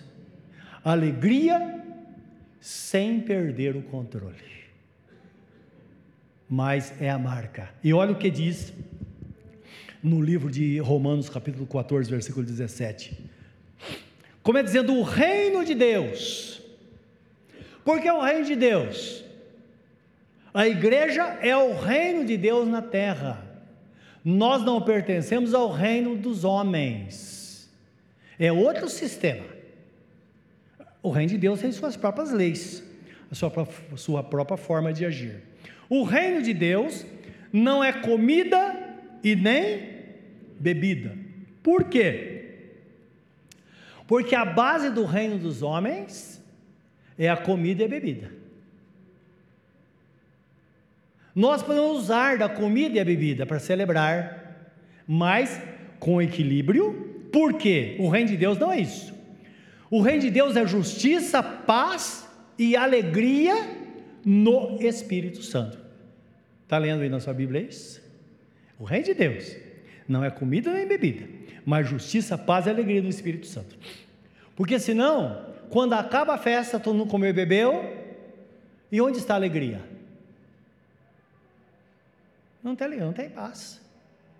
Alegria 0.84 1.82
sem 2.60 3.18
perder 3.18 3.76
o 3.76 3.82
controle. 3.84 4.36
Mas 6.46 6.92
é 7.00 7.08
a 7.08 7.18
marca. 7.18 7.70
E 7.82 7.94
olha 7.94 8.12
o 8.12 8.18
que 8.18 8.30
diz 8.30 8.74
no 10.02 10.20
livro 10.20 10.50
de 10.50 10.78
Romanos, 10.80 11.30
capítulo 11.30 11.66
14, 11.66 12.10
versículo 12.10 12.44
17. 12.44 13.18
Como 14.42 14.58
é 14.58 14.62
dizendo, 14.62 14.92
o 14.92 15.02
reino 15.02 15.64
de 15.64 15.74
Deus 15.74 16.55
porque 17.86 18.08
é 18.08 18.12
o 18.12 18.20
reino 18.20 18.44
de 18.44 18.56
Deus. 18.56 19.24
A 20.52 20.66
igreja 20.66 21.38
é 21.40 21.56
o 21.56 21.78
reino 21.78 22.24
de 22.24 22.36
Deus 22.36 22.66
na 22.66 22.82
terra. 22.82 23.46
Nós 24.24 24.64
não 24.64 24.82
pertencemos 24.82 25.54
ao 25.54 25.70
reino 25.70 26.16
dos 26.16 26.42
homens. 26.42 27.70
É 28.40 28.50
outro 28.50 28.88
sistema. 28.88 29.46
O 31.00 31.10
reino 31.10 31.30
de 31.30 31.38
Deus 31.38 31.60
tem 31.60 31.70
suas 31.70 31.96
próprias 31.96 32.32
leis, 32.32 32.82
a 33.30 33.36
sua, 33.36 33.52
sua 33.94 34.24
própria 34.24 34.56
forma 34.56 34.92
de 34.92 35.06
agir. 35.06 35.40
O 35.88 36.02
reino 36.02 36.42
de 36.42 36.52
Deus 36.52 37.06
não 37.52 37.84
é 37.84 37.92
comida 37.92 38.74
e 39.22 39.36
nem 39.36 39.90
bebida. 40.58 41.16
Por 41.62 41.84
quê? 41.84 42.56
Porque 44.08 44.34
a 44.34 44.44
base 44.44 44.90
do 44.90 45.04
reino 45.04 45.38
dos 45.38 45.62
homens 45.62 46.35
é 47.18 47.28
a 47.28 47.36
comida 47.36 47.82
e 47.82 47.86
a 47.86 47.88
bebida. 47.88 48.30
Nós 51.34 51.62
podemos 51.62 51.98
usar 51.98 52.38
da 52.38 52.48
comida 52.48 52.96
e 52.96 53.00
a 53.00 53.04
bebida 53.04 53.44
para 53.44 53.58
celebrar, 53.58 54.72
mas 55.06 55.60
com 55.98 56.20
equilíbrio, 56.20 57.28
porque 57.30 57.96
o 57.98 58.08
reino 58.08 58.30
de 58.30 58.36
Deus 58.36 58.58
não 58.58 58.72
é 58.72 58.80
isso. 58.80 59.14
O 59.90 60.00
reino 60.00 60.22
de 60.22 60.30
Deus 60.30 60.56
é 60.56 60.66
justiça, 60.66 61.42
paz 61.42 62.26
e 62.58 62.74
alegria 62.74 63.54
no 64.24 64.78
Espírito 64.80 65.42
Santo. 65.42 65.78
Está 66.62 66.78
lendo 66.78 67.02
aí 67.02 67.08
na 67.08 67.20
sua 67.20 67.34
Bíblia 67.34 67.60
isso? 67.60 68.02
O 68.78 68.84
reino 68.84 69.04
de 69.04 69.14
Deus 69.14 69.56
não 70.08 70.24
é 70.24 70.30
comida 70.30 70.72
nem 70.72 70.86
bebida, 70.86 71.26
mas 71.64 71.88
justiça, 71.88 72.36
paz 72.36 72.66
e 72.66 72.70
alegria 72.70 73.02
no 73.02 73.08
Espírito 73.08 73.46
Santo. 73.46 73.76
Porque 74.54 74.78
senão 74.78 75.54
quando 75.70 75.94
acaba 75.94 76.34
a 76.34 76.38
festa, 76.38 76.78
todo 76.78 76.96
mundo 76.96 77.10
comeu 77.10 77.30
e 77.30 77.32
bebeu, 77.32 77.84
e 78.90 79.00
onde 79.00 79.18
está 79.18 79.34
a 79.34 79.36
alegria? 79.36 79.80
Não 82.62 82.74
tem 82.74 82.86
alegria, 82.86 83.06
não 83.06 83.12
tem 83.12 83.28
paz. 83.28 83.80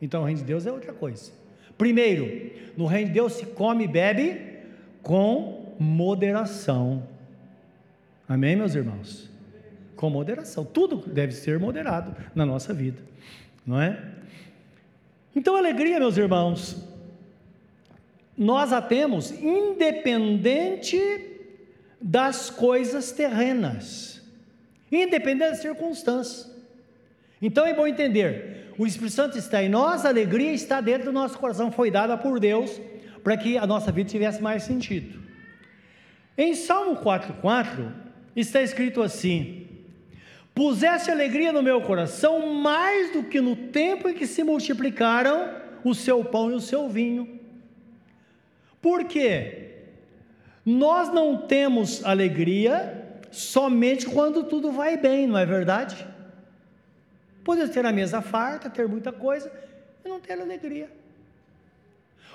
Então 0.01 0.23
o 0.23 0.25
reino 0.25 0.41
de 0.41 0.47
Deus 0.47 0.67
é 0.67 0.73
outra 0.73 0.93
coisa. 0.93 1.33
Primeiro, 1.79 2.51
no 2.77 2.87
reino 2.87 3.09
de 3.09 3.15
Deus 3.15 3.35
se 3.35 3.47
come 3.47 3.85
e 3.85 3.89
bebe 3.89 4.59
com 5.03 5.75
moderação. 5.79 7.07
Amém, 8.29 8.57
meus 8.57 8.75
irmãos? 8.75 9.31
Com 9.95 10.11
moderação. 10.11 10.65
Tudo 10.65 10.97
deve 11.07 11.33
ser 11.33 11.59
moderado 11.59 12.17
na 12.35 12.45
nossa 12.45 12.75
vida, 12.75 13.01
não 13.65 13.81
é? 13.81 14.03
Então, 15.35 15.55
alegria, 15.55 15.99
meus 16.01 16.17
irmãos, 16.17 16.83
nós 18.37 18.73
a 18.73 18.83
temos 18.83 19.31
independente 19.31 21.01
das 22.01 22.51
coisas 22.51 23.13
terrenas, 23.13 24.23
independente 24.93 25.51
das 25.51 25.61
circunstâncias. 25.61 26.51
Então 27.41 27.67
é 27.67 27.73
bom 27.73 27.87
entender: 27.87 28.73
o 28.79 28.87
Espírito 28.87 29.15
Santo 29.15 29.39
está 29.39 29.63
em 29.63 29.69
nós, 29.69 30.05
a 30.05 30.09
alegria 30.09 30.53
está 30.53 30.81
dentro 30.81 31.07
do 31.07 31.13
nosso 31.13 31.39
coração, 31.39 31.73
foi 31.73 31.91
dada 31.91 32.17
por 32.17 32.39
Deus 32.39 32.81
para 33.23 33.37
que 33.37 33.59
a 33.59 33.67
nossa 33.67 33.91
vida 33.91 34.11
tivesse 34.11 34.43
mais 34.43 34.63
sentido. 34.63 35.19
Em 36.39 36.55
Salmo 36.55 36.97
4,4 36.97 37.91
está 38.37 38.61
escrito 38.61 39.03
assim: 39.03 39.67
Pusesse 40.55 41.11
alegria 41.11 41.53
no 41.53 41.63
meu 41.63 41.81
coração 41.81 42.55
mais 42.55 43.13
do 43.13 43.25
que 43.25 43.41
no 43.41 43.57
tempo 43.57 44.09
em 44.09 44.15
que 44.15 44.27
se 44.27 44.45
multiplicaram 44.45 45.51
o 45.83 45.95
seu 45.95 46.25
pão 46.25 46.51
e 46.51 46.55
o 46.55 46.61
seu 46.61 46.89
vinho. 46.89 47.36
Por 48.87 49.03
quê? 49.07 49.71
Nós 50.65 51.13
não 51.13 51.45
temos 51.45 52.05
alegria 52.05 53.19
somente 53.33 54.07
quando 54.07 54.45
tudo 54.45 54.71
vai 54.71 54.97
bem, 54.97 55.27
não 55.27 55.37
é 55.37 55.45
verdade? 55.45 56.07
Podemos 57.43 57.71
ter 57.71 57.85
a 57.85 57.91
mesa 57.91 58.23
farta, 58.23 58.71
ter 58.71 58.87
muita 58.87 59.13
coisa 59.13 59.51
e 60.05 60.09
não 60.09 60.21
ter 60.21 60.41
alegria. 60.41 60.89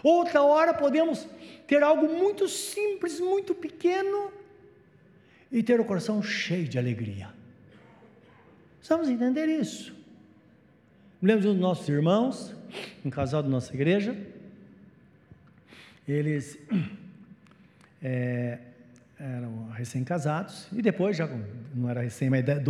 Outra 0.04 0.44
hora 0.44 0.74
podemos 0.74 1.26
ter 1.66 1.82
algo 1.84 2.10
muito 2.10 2.50
simples, 2.50 3.18
muito 3.22 3.56
pequeno 3.56 4.30
e 5.50 5.64
ter 5.64 5.80
o 5.80 5.86
coração 5.86 6.22
cheio 6.22 6.68
de 6.68 6.78
alegria. 6.78 7.30
Precisamos 8.80 9.08
entender 9.08 9.48
isso. 9.48 9.96
Um 11.24 11.40
dos 11.40 11.56
nossos 11.56 11.88
irmãos, 11.88 12.54
um 13.06 13.10
casal 13.10 13.42
da 13.42 13.48
nossa 13.48 13.74
igreja, 13.74 14.18
eles 16.08 16.58
é, 18.02 18.58
eram 19.20 19.70
recém-casados, 19.70 20.68
e 20.74 20.82
depois, 20.82 21.16
já 21.16 21.30
não 21.76 21.90
era 21.90 22.02
recém, 22.02 22.30
mas 22.30 22.44
10, 22.44 22.64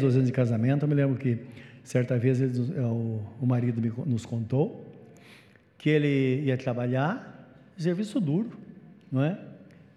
12 0.00 0.16
anos 0.16 0.26
de 0.26 0.32
casamento, 0.32 0.84
eu 0.84 0.88
me 0.88 0.94
lembro 0.94 1.16
que 1.18 1.38
certa 1.82 2.18
vez 2.18 2.40
eles, 2.40 2.58
o, 2.58 3.22
o 3.40 3.46
marido 3.46 3.80
me, 3.80 3.92
nos 4.04 4.26
contou 4.26 4.84
que 5.78 5.88
ele 5.88 6.42
ia 6.44 6.56
trabalhar, 6.56 7.48
serviço 7.78 8.20
duro, 8.20 8.50
não 9.10 9.22
é? 9.22 9.38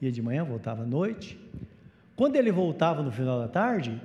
Ia 0.02 0.12
de 0.12 0.21
manhã, 0.21 0.43
voltava 0.43 0.84
à 0.84 0.86
noite. 0.86 1.39
Quando 2.15 2.36
ele 2.36 2.52
voltava 2.52 3.02
no 3.02 3.12
final 3.12 3.39
da 3.39 3.47
tarde, 3.47 3.99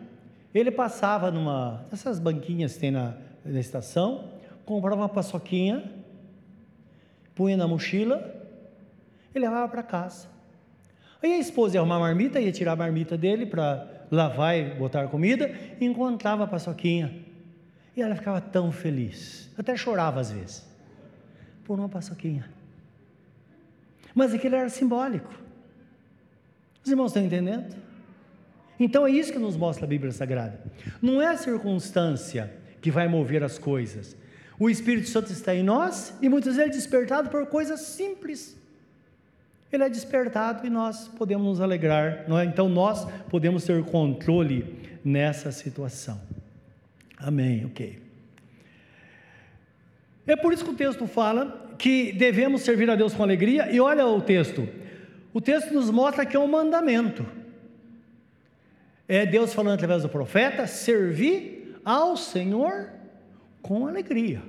ele 0.54 0.70
passava 0.70 1.30
numa 1.30 1.84
dessas 1.90 2.18
banquinhas 2.18 2.74
que 2.74 2.80
tem 2.80 2.90
na, 2.90 3.14
na 3.44 3.60
estação, 3.60 4.30
comprava 4.64 5.02
uma 5.02 5.08
paçoquinha, 5.08 5.84
punha 7.34 7.56
na 7.56 7.66
mochila 7.66 8.34
e 9.34 9.38
levava 9.38 9.68
para 9.68 9.82
casa. 9.82 10.28
Aí 11.22 11.32
a 11.32 11.38
esposa 11.38 11.76
ia 11.76 11.80
arrumar 11.80 11.96
a 11.96 12.00
marmita, 12.00 12.40
ia 12.40 12.52
tirar 12.52 12.72
a 12.72 12.76
marmita 12.76 13.16
dele 13.16 13.46
para 13.46 14.06
lavar 14.10 14.56
e 14.56 14.74
botar 14.74 15.08
comida, 15.08 15.50
e 15.80 15.84
encontrava 15.84 16.44
a 16.44 16.46
paçoquinha. 16.46 17.24
E 17.96 18.02
ela 18.02 18.14
ficava 18.14 18.40
tão 18.40 18.70
feliz, 18.70 19.50
até 19.56 19.76
chorava 19.76 20.20
às 20.20 20.30
vezes, 20.30 20.68
por 21.64 21.78
uma 21.78 21.88
paçoquinha. 21.88 22.48
Mas 24.14 24.34
aquilo 24.34 24.54
era 24.54 24.68
simbólico. 24.68 25.32
Os 26.84 26.90
irmãos 26.90 27.06
estão 27.06 27.24
entendendo? 27.24 27.74
Então 28.78 29.06
é 29.06 29.10
isso 29.10 29.32
que 29.32 29.38
nos 29.38 29.56
mostra 29.56 29.86
a 29.86 29.88
Bíblia 29.88 30.12
Sagrada. 30.12 30.60
Não 31.00 31.22
é 31.22 31.28
a 31.28 31.36
circunstância 31.36 32.52
que 32.80 32.90
vai 32.90 33.08
mover 33.08 33.42
as 33.42 33.58
coisas. 33.58 34.16
O 34.58 34.70
Espírito 34.70 35.08
Santo 35.08 35.32
está 35.32 35.54
em 35.54 35.62
nós 35.62 36.14
e 36.22 36.28
muitas 36.28 36.56
vezes 36.56 36.70
é 36.70 36.74
despertado 36.74 37.30
por 37.30 37.46
coisas 37.46 37.80
simples 37.80 38.56
ele 39.74 39.84
é 39.84 39.88
despertado 39.88 40.66
e 40.66 40.70
nós 40.70 41.08
podemos 41.08 41.46
nos 41.46 41.60
alegrar, 41.60 42.24
é? 42.28 42.44
Então 42.44 42.68
nós 42.68 43.06
podemos 43.28 43.64
ter 43.64 43.82
controle 43.84 44.98
nessa 45.04 45.50
situação. 45.50 46.20
Amém, 47.18 47.66
ok. 47.66 48.02
É 50.26 50.36
por 50.36 50.52
isso 50.52 50.64
que 50.64 50.70
o 50.70 50.76
texto 50.76 51.06
fala 51.06 51.74
que 51.78 52.12
devemos 52.12 52.62
servir 52.62 52.88
a 52.88 52.94
Deus 52.94 53.12
com 53.12 53.22
alegria, 53.22 53.70
e 53.70 53.80
olha 53.80 54.06
o 54.06 54.20
texto. 54.20 54.66
O 55.32 55.40
texto 55.40 55.74
nos 55.74 55.90
mostra 55.90 56.24
que 56.24 56.36
é 56.36 56.40
um 56.40 56.46
mandamento. 56.46 57.26
É 59.06 59.26
Deus 59.26 59.52
falando 59.52 59.74
através 59.74 60.02
do 60.02 60.08
profeta: 60.08 60.66
servir 60.66 61.78
ao 61.84 62.16
Senhor 62.16 62.88
com 63.64 63.86
alegria. 63.86 64.42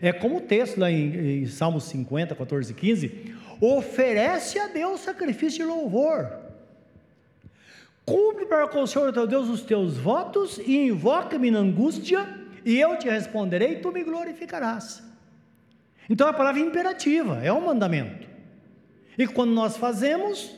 É 0.00 0.12
como 0.12 0.38
o 0.38 0.40
texto 0.40 0.78
lá 0.78 0.90
em, 0.90 1.42
em 1.42 1.46
Salmos 1.46 1.84
50, 1.84 2.34
14 2.34 2.72
e 2.72 2.74
15: 2.74 3.34
oferece 3.60 4.58
a 4.58 4.66
Deus 4.66 5.00
sacrifício 5.00 5.60
de 5.60 5.64
louvor. 5.64 6.28
Cumpre 8.04 8.46
para 8.46 8.66
com 8.66 8.82
o 8.82 8.86
Senhor 8.86 9.12
teu 9.12 9.28
Deus 9.28 9.48
os 9.48 9.62
teus 9.62 9.96
votos 9.96 10.58
e 10.58 10.88
invoca-me 10.88 11.52
na 11.52 11.60
angústia, 11.60 12.28
e 12.64 12.80
eu 12.80 12.98
te 12.98 13.08
responderei, 13.08 13.74
e 13.74 13.76
tu 13.76 13.92
me 13.92 14.02
glorificarás. 14.02 15.02
Então 16.10 16.26
a 16.26 16.32
palavra 16.32 16.60
é 16.60 16.64
imperativa, 16.64 17.40
é 17.44 17.52
um 17.52 17.64
mandamento. 17.64 18.26
E 19.16 19.24
quando 19.28 19.52
nós 19.52 19.76
fazemos, 19.76 20.52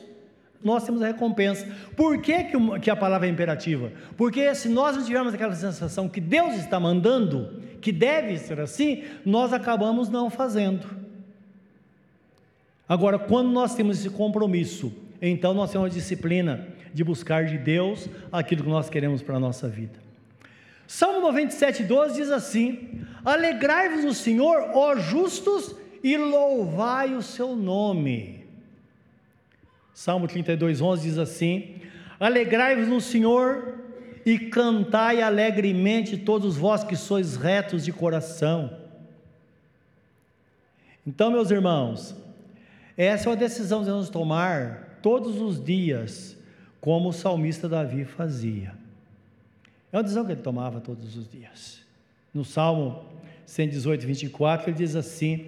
nós 0.65 0.83
temos 0.83 1.03
a 1.03 1.05
recompensa. 1.05 1.67
Por 1.95 2.19
que, 2.19 2.45
que, 2.45 2.79
que 2.81 2.89
a 2.89 2.95
palavra 2.95 3.27
é 3.27 3.31
imperativa? 3.31 3.91
Porque 4.17 4.53
se 4.55 4.67
nós 4.67 4.97
não 4.97 5.03
tivermos 5.03 5.33
aquela 5.33 5.53
sensação 5.53 6.09
que 6.09 6.19
Deus 6.19 6.55
está 6.55 6.79
mandando, 6.79 7.61
que 7.79 7.91
deve 7.91 8.37
ser 8.39 8.59
assim, 8.59 9.03
nós 9.23 9.53
acabamos 9.53 10.09
não 10.09 10.27
fazendo. 10.27 10.87
Agora, 12.89 13.19
quando 13.19 13.51
nós 13.51 13.75
temos 13.75 13.99
esse 13.99 14.09
compromisso, 14.09 14.91
então 15.21 15.53
nós 15.53 15.71
temos 15.71 15.85
a 15.85 15.93
disciplina 15.93 16.67
de 16.91 17.03
buscar 17.03 17.45
de 17.45 17.59
Deus 17.59 18.09
aquilo 18.31 18.63
que 18.63 18.69
nós 18.69 18.89
queremos 18.89 19.21
para 19.21 19.35
a 19.35 19.39
nossa 19.39 19.67
vida. 19.67 19.99
Salmo 20.87 21.19
97, 21.21 21.83
12 21.83 22.15
diz 22.15 22.31
assim: 22.31 23.01
Alegrai-vos 23.23 24.03
no 24.03 24.13
Senhor, 24.13 24.71
ó 24.73 24.95
justos, 24.95 25.75
e 26.03 26.17
louvai 26.17 27.13
o 27.13 27.21
seu 27.21 27.55
nome. 27.55 28.44
Salmo 29.95 30.27
32, 30.27 30.81
11 30.81 31.01
diz 31.01 31.17
assim: 31.17 31.77
Alegrai-vos 32.19 32.89
no 32.89 32.99
Senhor 32.99 33.75
e 34.25 34.37
cantai 34.37 35.21
alegremente 35.21 36.17
todos 36.17 36.57
vós 36.57 36.83
que 36.83 36.97
sois 36.97 37.37
retos 37.37 37.85
de 37.85 37.93
coração. 37.93 38.77
Então, 41.07 41.31
meus 41.31 41.49
irmãos, 41.49 42.13
essa 42.97 43.29
é 43.29 43.29
uma 43.29 43.37
decisão 43.37 43.79
que 43.79 43.85
devemos 43.85 44.09
tomar 44.09 44.99
todos 45.01 45.39
os 45.39 45.63
dias, 45.63 46.35
como 46.81 47.09
o 47.09 47.13
salmista 47.13 47.69
Davi 47.69 48.03
fazia. 48.03 48.73
É 49.93 49.97
uma 49.97 50.03
decisão 50.03 50.25
que 50.25 50.33
ele 50.33 50.41
tomava 50.41 50.81
todos 50.81 51.15
os 51.15 51.29
dias. 51.29 51.79
No 52.33 52.43
Salmo 52.43 53.05
118, 53.45 54.05
24, 54.05 54.69
ele 54.69 54.77
diz 54.77 54.93
assim: 54.93 55.47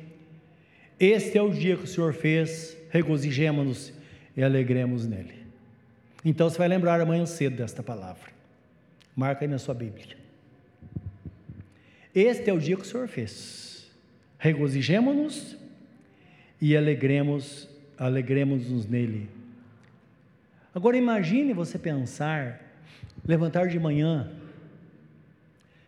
Este 0.98 1.38
é 1.38 1.42
o 1.42 1.50
dia 1.50 1.76
que 1.76 1.84
o 1.84 1.88
Senhor 1.88 2.14
fez, 2.14 2.78
regozijemos-nos 2.92 3.97
e 4.38 4.44
alegremos 4.44 5.08
nele. 5.08 5.48
Então 6.24 6.48
você 6.48 6.60
vai 6.60 6.68
lembrar 6.68 7.02
amanhã 7.02 7.26
cedo 7.26 7.58
desta 7.58 7.82
palavra. 7.82 8.32
Marca 9.16 9.44
aí 9.44 9.48
na 9.48 9.58
sua 9.58 9.74
Bíblia. 9.74 10.16
Este 12.14 12.50
é 12.50 12.54
o 12.54 12.60
dia 12.60 12.76
que 12.76 12.84
o 12.84 12.86
Senhor 12.86 13.08
fez. 13.08 13.92
Regozijemos-nos 14.38 15.58
e 16.62 16.78
alegremos, 16.78 17.68
alegremos-nos 17.98 18.86
nele. 18.86 19.28
Agora 20.74 20.96
imagine 20.96 21.54
você 21.54 21.80
pensar, 21.80 22.62
levantar 23.26 23.68
de 23.68 23.80
manhã, 23.80 24.32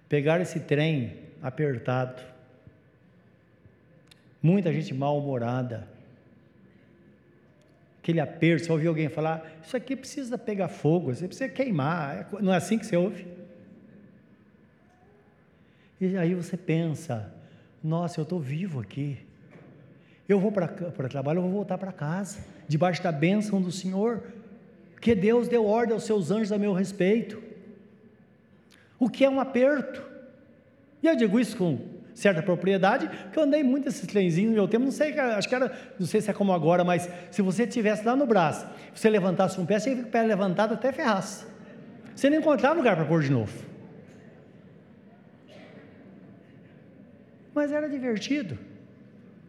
pegar 0.07 0.41
esse 0.41 0.59
trem 0.61 1.17
apertado, 1.43 2.23
muita 4.41 4.73
gente 4.73 4.91
mal-humorada, 4.93 5.87
aquele 8.09 8.19
aperto, 8.19 8.65
você 8.65 8.71
ouve 8.71 8.87
alguém 8.87 9.07
falar, 9.07 9.47
isso 9.63 9.77
aqui 9.77 9.95
precisa 9.95 10.37
pegar 10.37 10.67
fogo, 10.67 11.13
você 11.13 11.27
precisa 11.27 11.47
queimar, 11.47 12.27
não 12.41 12.51
é 12.51 12.57
assim 12.57 12.79
que 12.79 12.85
você 12.85 12.97
ouve? 12.97 13.27
E 16.01 16.17
aí 16.17 16.33
você 16.33 16.57
pensa, 16.57 17.31
nossa, 17.83 18.19
eu 18.19 18.23
estou 18.23 18.39
vivo 18.39 18.79
aqui, 18.79 19.17
eu 20.27 20.39
vou 20.39 20.51
para 20.51 20.65
o 20.65 21.09
trabalho, 21.09 21.37
eu 21.37 21.43
vou 21.43 21.51
voltar 21.51 21.77
para 21.77 21.91
casa, 21.91 22.39
debaixo 22.67 23.03
da 23.03 23.11
bênção 23.11 23.61
do 23.61 23.71
Senhor, 23.71 24.23
que 24.99 25.13
Deus 25.13 25.47
deu 25.47 25.65
ordem 25.65 25.93
aos 25.93 26.03
seus 26.03 26.31
anjos 26.31 26.51
a 26.51 26.57
meu 26.57 26.73
respeito. 26.73 27.41
O 28.97 29.07
que 29.07 29.23
é 29.23 29.29
um 29.29 29.39
aperto? 29.39 30.03
E 31.01 31.07
eu 31.07 31.15
digo 31.15 31.39
isso 31.39 31.55
com 31.55 31.79
certa 32.19 32.43
propriedade, 32.43 33.07
porque 33.07 33.39
eu 33.39 33.43
andei 33.43 33.63
muito 33.63 33.87
esses 33.87 34.05
trenzinhos 34.05 34.49
no 34.49 34.55
meu 34.55 34.67
tempo, 34.67 34.83
não 34.83 34.91
sei, 34.91 35.17
acho 35.17 35.47
que 35.47 35.55
era, 35.55 35.71
não 35.97 36.05
sei 36.05 36.19
se 36.19 36.29
é 36.29 36.33
como 36.33 36.51
agora, 36.51 36.83
mas 36.83 37.09
se 37.31 37.41
você 37.41 37.65
tivesse 37.65 38.05
lá 38.05 38.15
no 38.15 38.25
braço, 38.25 38.67
você 38.93 39.09
levantasse 39.09 39.59
um 39.59 39.65
pé, 39.65 39.79
você 39.79 39.91
ia 39.91 39.95
com 39.95 40.01
o 40.03 40.11
pé 40.11 40.21
levantado 40.23 40.73
até 40.73 40.91
ferrasse. 40.91 41.45
Você 42.13 42.29
não 42.29 42.37
encontrava 42.37 42.75
lugar 42.75 42.97
para 42.97 43.05
pôr 43.05 43.21
de 43.21 43.31
novo. 43.31 43.53
Mas 47.55 47.71
era 47.71 47.87
divertido. 47.87 48.57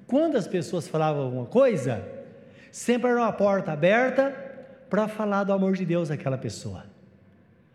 Quando 0.06 0.36
as 0.36 0.46
pessoas 0.46 0.86
falavam 0.86 1.24
alguma 1.24 1.46
coisa, 1.46 2.04
sempre 2.70 3.10
era 3.10 3.20
uma 3.20 3.32
porta 3.32 3.72
aberta 3.72 4.32
para 4.88 5.08
falar 5.08 5.42
do 5.42 5.52
amor 5.52 5.74
de 5.74 5.84
Deus 5.84 6.10
àquela 6.10 6.38
pessoa. 6.38 6.84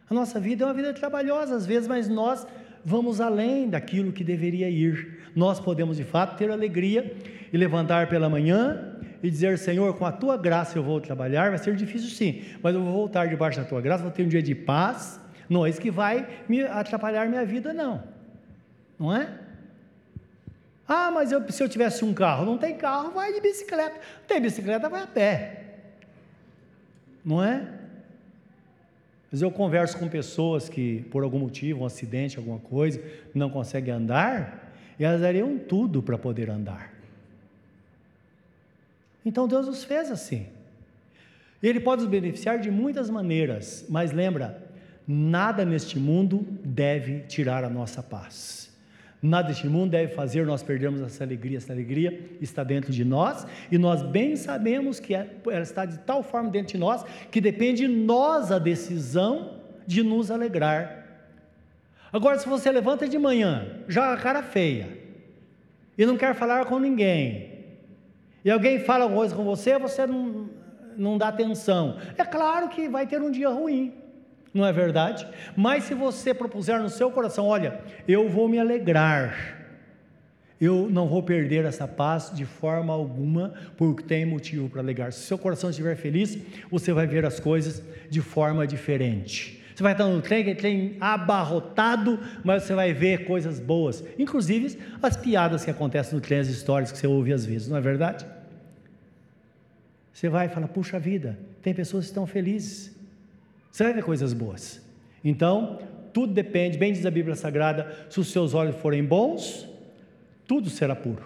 A 0.10 0.13
nossa 0.13 0.39
vida 0.39 0.63
é 0.63 0.67
uma 0.67 0.73
vida 0.73 0.93
trabalhosa 0.93 1.55
às 1.55 1.65
vezes, 1.65 1.88
mas 1.88 2.08
nós 2.08 2.47
vamos 2.86 3.19
além 3.19 3.67
daquilo 3.67 4.13
que 4.13 4.24
deveria 4.24 4.69
ir. 4.69 5.24
Nós 5.36 5.60
podemos 5.60 5.98
de 5.98 6.04
fato 6.04 6.38
ter 6.38 6.52
alegria 6.52 7.13
e 7.52 7.58
levantar 7.58 8.08
pela 8.08 8.30
manhã 8.30 8.95
e 9.24 9.30
dizer: 9.30 9.58
Senhor, 9.58 9.98
com 9.98 10.06
a 10.06 10.12
tua 10.12 10.38
graça 10.38 10.78
eu 10.78 10.84
vou 10.84 11.02
trabalhar. 11.02 11.50
Vai 11.50 11.58
ser 11.58 11.76
difícil 11.76 12.10
sim, 12.10 12.43
mas 12.62 12.76
eu 12.76 12.84
vou 12.84 12.93
voltar 12.93 13.28
debaixo 13.28 13.60
da 13.60 13.65
tua 13.65 13.82
graça, 13.82 14.04
vou 14.04 14.12
ter 14.12 14.24
um 14.24 14.30
dia 14.30 14.43
de 14.43 14.54
paz. 14.54 15.19
Não 15.50 15.65
é 15.65 15.69
isso 15.69 15.82
que 15.82 15.91
vai 15.91 16.28
me 16.48 16.62
atrapalhar 16.62 17.28
minha 17.28 17.45
vida, 17.45 17.74
não. 17.74 18.04
Não 19.00 19.13
é? 19.13 19.30
Ah, 20.88 21.10
mas 21.12 21.32
eu, 21.32 21.43
se 21.52 21.62
eu 21.62 21.67
tivesse 21.67 22.06
um 22.06 22.13
carro, 22.13 22.45
não 22.45 22.58
tem 22.58 22.78
carro, 22.78 23.12
vai 23.12 23.34
de 23.34 23.41
bicicleta. 23.41 24.00
Tem 24.28 24.39
bicicleta, 24.39 24.88
vai 24.88 25.02
a 25.02 25.08
pé. 25.08 25.63
Não 27.24 27.43
é? 27.43 27.67
Mas 29.36 29.41
eu 29.41 29.52
converso 29.52 30.00
com 30.00 30.08
pessoas 30.08 30.69
que, 30.69 31.02
por 31.12 31.21
algum 31.21 31.39
motivo, 31.39 31.84
um 31.84 31.86
acidente, 31.86 32.38
alguma 32.38 32.58
coisa, 32.58 33.02
não 33.34 33.50
conseguem 33.50 33.93
andar, 33.93 34.74
e 34.98 35.04
elas 35.04 35.19
dariam 35.19 35.58
tudo 35.58 36.02
para 36.02 36.17
poder 36.17 36.50
andar. 36.50 36.93
Então 39.26 39.45
Deus 39.45 39.67
nos 39.67 39.84
fez 39.84 40.10
assim. 40.10 40.48
Ele 41.62 41.82
pode 41.82 42.04
nos 42.04 42.10
beneficiar 42.10 42.60
de 42.60 42.71
muitas 42.71 43.10
maneiras, 43.10 43.86
mas 43.89 44.13
lembra, 44.13 44.63
nada 45.06 45.65
neste 45.65 46.00
mundo 46.00 46.48
deve 46.63 47.24
tirar 47.28 47.65
a 47.65 47.69
nossa 47.69 48.02
paz 48.02 48.64
Nada 49.26 49.48
deste 49.48 49.68
mundo 49.68 49.90
deve 49.90 50.14
fazer 50.14 50.46
nós 50.46 50.62
perdermos 50.62 51.02
essa 51.02 51.24
alegria. 51.24 51.58
Essa 51.58 51.74
alegria 51.74 52.30
está 52.40 52.64
dentro 52.64 52.92
de 52.92 53.04
nós 53.04 53.46
e 53.72 53.78
nós 53.78 54.04
bem 54.04 54.36
sabemos 54.36 55.00
que 55.00 55.16
é, 55.16 55.28
ela 55.48 55.64
está 55.64 55.84
de 55.84 55.98
tal 56.00 56.22
forma 56.22 56.50
dentro 56.52 56.74
de 56.74 56.78
nós 56.78 57.04
que 57.32 57.42
depende 57.42 57.88
de 57.88 57.88
nós 57.88 58.52
a 58.52 58.60
decisão 58.60 59.62
de 59.88 60.04
nos 60.04 60.30
alegrar. 60.30 61.06
Agora, 62.14 62.38
se 62.38 62.48
você 62.48 62.72
levanta 62.72 63.08
de 63.08 63.18
manhã, 63.18 63.80
já 63.88 64.14
a 64.14 64.18
cara 64.18 64.44
feia, 64.44 64.88
e 65.98 66.06
não 66.06 66.18
quer 66.18 66.36
falar 66.36 66.66
com 66.66 66.78
ninguém, 66.78 67.50
e 68.44 68.52
alguém 68.52 68.80
fala 68.80 69.06
alguma 69.06 69.22
coisa 69.22 69.36
com 69.36 69.44
você, 69.44 69.80
você 69.80 70.06
não, 70.06 70.50
não 70.96 71.18
dá 71.18 71.30
atenção. 71.30 71.98
É 72.16 72.24
claro 72.24 72.70
que 72.70 72.88
vai 72.88 73.08
ter 73.08 73.22
um 73.22 73.32
dia 73.32 73.50
ruim, 73.50 73.92
não 74.56 74.65
é 74.65 74.72
verdade? 74.72 75.28
Mas 75.56 75.84
se 75.84 75.94
você 75.94 76.34
propuser 76.34 76.82
no 76.82 76.89
seu 76.89 77.12
coração, 77.12 77.46
olha, 77.46 77.82
eu 78.08 78.30
vou 78.30 78.48
me 78.48 78.58
alegrar, 78.58 79.36
eu 80.60 80.89
não 80.89 81.10
vou 81.10 81.22
perder 81.22 81.65
essa 81.65 81.86
paz 81.86 82.32
de 82.34 82.46
forma 82.46 82.94
alguma, 82.94 83.54
porque 83.76 84.02
tem 84.02 84.26
motivo 84.26 84.70
para 84.70 84.82
alegrar. 84.82 85.12
Se 85.12 85.20
seu 85.20 85.38
coração 85.38 85.70
estiver 85.70 85.98
feliz, 85.98 86.38
você 86.72 86.94
vai 86.94 87.06
ver 87.06 87.26
as 87.26 87.38
coisas 87.38 87.84
de 88.10 88.22
forma 88.22 88.65
diferente. 88.65 89.62
Você 89.76 89.84
vai 89.84 89.91
estar 89.91 90.06
no 90.06 90.22
trem, 90.22 90.56
trem 90.56 90.96
abarrotado, 91.02 92.18
mas 92.41 92.63
você 92.63 92.74
vai 92.74 92.94
ver 92.94 93.26
coisas 93.26 93.60
boas, 93.60 94.06
inclusive 94.18 94.80
as 95.04 95.18
piadas 95.18 95.65
que 95.65 95.70
acontecem 95.70 96.15
no 96.15 96.22
trem, 96.22 96.39
as 96.39 96.48
histórias 96.48 96.94
que 96.94 96.98
você 96.98 97.08
ouve 97.08 97.34
às 97.34 97.46
vezes, 97.46 97.68
não 97.68 97.76
é 97.76 97.82
verdade? 97.82 98.26
Você 100.13 100.30
vai 100.30 100.46
e 100.46 100.50
fala: 100.50 100.65
puxa 100.65 100.98
vida, 100.98 101.38
tem 101.62 101.74
pessoas 101.74 102.06
que 102.06 102.12
estão 102.12 102.26
felizes. 102.26 102.94
Você 103.76 103.84
vai 103.84 103.94
ver 103.94 104.04
coisas 104.04 104.32
boas. 104.32 104.82
Então, 105.22 105.80
tudo 106.14 106.32
depende, 106.32 106.78
bem 106.78 106.94
diz 106.94 107.06
a 107.06 107.12
Bíblia 107.12 107.36
Sagrada: 107.36 108.08
se 108.10 108.22
os 108.22 108.32
seus 108.32 108.54
olhos 108.54 108.78
forem 108.78 109.04
bons, 109.04 109.68
tudo 110.48 110.70
será 110.70 110.96
puro. 110.96 111.22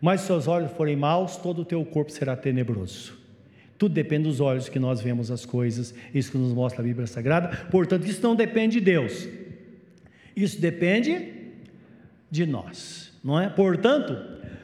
Mas 0.00 0.20
se 0.20 0.26
os 0.26 0.26
seus 0.28 0.46
olhos 0.46 0.70
forem 0.70 0.94
maus, 0.94 1.36
todo 1.36 1.62
o 1.62 1.64
teu 1.64 1.84
corpo 1.84 2.12
será 2.12 2.36
tenebroso. 2.36 3.18
Tudo 3.76 3.92
depende 3.92 4.28
dos 4.28 4.38
olhos 4.38 4.68
que 4.68 4.78
nós 4.78 5.00
vemos 5.00 5.32
as 5.32 5.44
coisas, 5.44 5.92
isso 6.14 6.30
que 6.30 6.38
nos 6.38 6.52
mostra 6.52 6.80
a 6.80 6.84
Bíblia 6.84 7.08
Sagrada. 7.08 7.48
Portanto, 7.72 8.06
isso 8.06 8.22
não 8.22 8.36
depende 8.36 8.78
de 8.78 8.84
Deus, 8.84 9.26
isso 10.36 10.60
depende 10.60 11.50
de 12.30 12.46
nós, 12.46 13.12
não 13.24 13.40
é? 13.40 13.48
Portanto, 13.48 14.16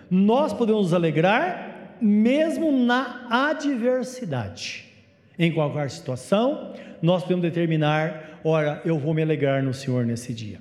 nós 0.08 0.52
podemos 0.52 0.82
nos 0.82 0.94
alegrar 0.94 1.96
mesmo 2.00 2.70
na 2.70 3.26
adversidade. 3.48 4.93
Em 5.38 5.52
qualquer 5.52 5.90
situação, 5.90 6.74
nós 7.02 7.22
podemos 7.22 7.42
determinar: 7.42 8.40
ora, 8.44 8.80
eu 8.84 8.98
vou 8.98 9.14
me 9.14 9.22
alegrar 9.22 9.62
no 9.62 9.74
Senhor 9.74 10.04
nesse 10.04 10.32
dia. 10.32 10.60